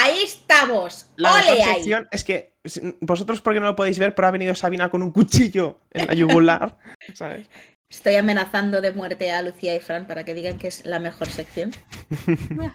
[0.04, 1.06] ahí estamos.
[1.16, 1.74] La ¡Ole mejor ahí!
[1.74, 2.54] sección es que
[3.00, 6.14] vosotros porque no lo podéis ver, pero ha venido Sabina con un cuchillo en la
[6.14, 6.78] yugular,
[7.14, 7.48] ¿sabes?
[7.90, 11.28] Estoy amenazando de muerte a Lucía y Fran para que digan que es la mejor
[11.28, 11.72] sección.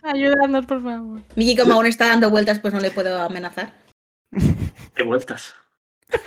[0.03, 1.21] Ayudadnos, por favor.
[1.35, 3.73] Miki, como aún está dando vueltas, pues no le puedo amenazar.
[4.95, 5.53] ¿Qué vueltas?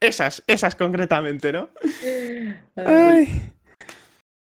[0.00, 1.70] Esas, esas concretamente, ¿no?
[2.76, 3.52] Ay.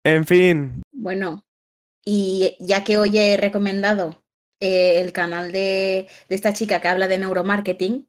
[0.03, 0.81] En fin.
[0.91, 1.43] Bueno,
[2.05, 4.23] y ya que hoy he recomendado
[4.59, 8.07] eh, el canal de, de esta chica que habla de neuromarketing,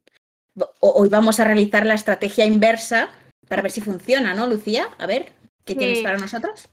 [0.57, 3.09] ho- hoy vamos a realizar la estrategia inversa
[3.47, 4.87] para ver si funciona, ¿no, Lucía?
[4.97, 5.33] A ver,
[5.65, 6.69] ¿qué tienes para nosotros?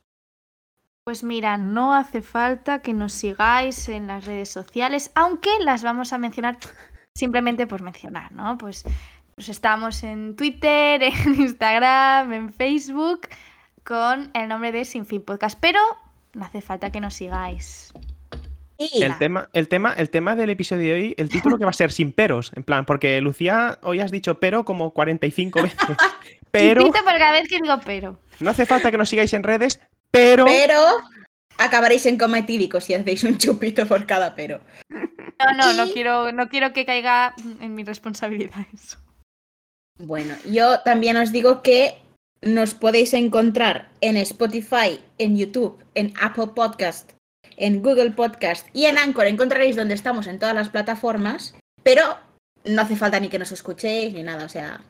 [1.04, 6.12] Pues mira, no hace falta que nos sigáis en las redes sociales, aunque las vamos
[6.12, 6.58] a mencionar
[7.16, 8.56] simplemente por mencionar, ¿no?
[8.56, 8.84] Pues,
[9.40, 13.22] pues estamos en Twitter, en Instagram, en Facebook,
[13.84, 15.80] con el nombre de Sin Fin Podcast, pero
[16.34, 17.90] no hace falta que nos sigáis.
[18.76, 21.72] El tema, el, tema, el tema del episodio de hoy, el título que va a
[21.72, 25.78] ser sin peros, en plan, porque Lucía, hoy has dicho pero como 45 veces.
[26.50, 28.18] Pero Chupito por cada vez que digo pero.
[28.40, 29.80] no hace falta que nos sigáis en redes,
[30.10, 30.82] pero pero
[31.56, 34.60] acabaréis en coma etílico si hacéis un chupito por cada pero.
[34.90, 38.98] No, no, no quiero, no quiero que caiga en mi responsabilidad eso.
[40.02, 42.00] Bueno, yo también os digo que
[42.42, 47.10] nos podéis encontrar en Spotify, en YouTube, en Apple Podcast,
[47.56, 49.26] en Google Podcast y en Anchor.
[49.26, 52.18] Encontraréis donde estamos en todas las plataformas, pero
[52.64, 54.46] no hace falta ni que nos escuchéis ni nada.
[54.46, 54.80] O sea,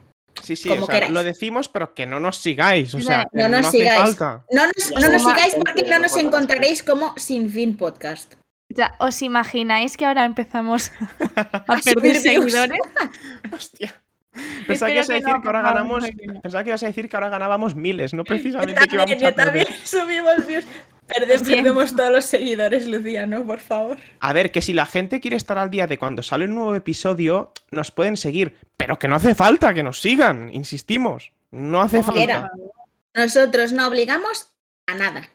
[0.44, 1.12] sí, sí, como o sea, queráis.
[1.12, 4.00] lo decimos, pero que no nos sigáis, o sea, No que nos sigáis.
[4.00, 4.44] falta.
[4.52, 8.34] no nos, no sigáis porque no nos encontraréis como Sin Fin Podcast.
[8.72, 10.92] Ya, ¿os imagináis que ahora empezamos
[11.36, 12.78] a A perder seguidores?
[13.52, 14.00] Hostia.
[14.66, 16.04] Pensaba que, ibas a que decir no, que ahora por favor, ganamos.
[16.04, 16.40] espero que no.
[16.40, 19.28] Pensaba que ibas a decir que ahora ganábamos miles, no precisamente que también, íbamos yo
[19.28, 19.66] a perder.
[19.66, 20.64] también subimos views.
[21.06, 23.44] Perdemos todos los seguidores, Lucía, ¿no?
[23.44, 23.98] Por favor.
[24.20, 26.76] A ver, que si la gente quiere estar al día de cuando sale un nuevo
[26.76, 31.32] episodio, nos pueden seguir, pero que no hace falta que nos sigan, insistimos.
[31.50, 32.42] No hace Como quiera.
[32.42, 32.56] falta.
[33.14, 34.52] Nosotros no obligamos
[34.86, 35.28] a nada.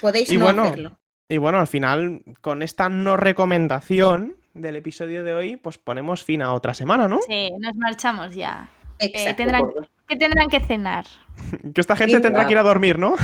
[0.00, 0.98] Podéis Y no bueno, hacerlo.
[1.28, 6.42] Y bueno, al final, con esta no recomendación del episodio de hoy, pues ponemos fin
[6.42, 7.20] a otra semana, ¿no?
[7.28, 8.68] Sí, nos marchamos ya.
[8.98, 9.36] Exacto.
[9.44, 9.70] tendrán-
[10.08, 11.04] ¿Qué tendrán que cenar?
[11.74, 12.48] Que esta gente Sí, tendrá claro.
[12.48, 13.14] que ir a dormir, ¿no?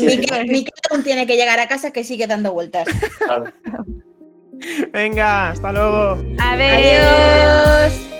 [0.00, 2.86] Miquel, Miquel aún tiene que llegar a casa que sigue dando vueltas.
[3.18, 3.46] Claro.
[4.92, 6.22] Venga, hasta luego.
[6.38, 8.13] Adiós.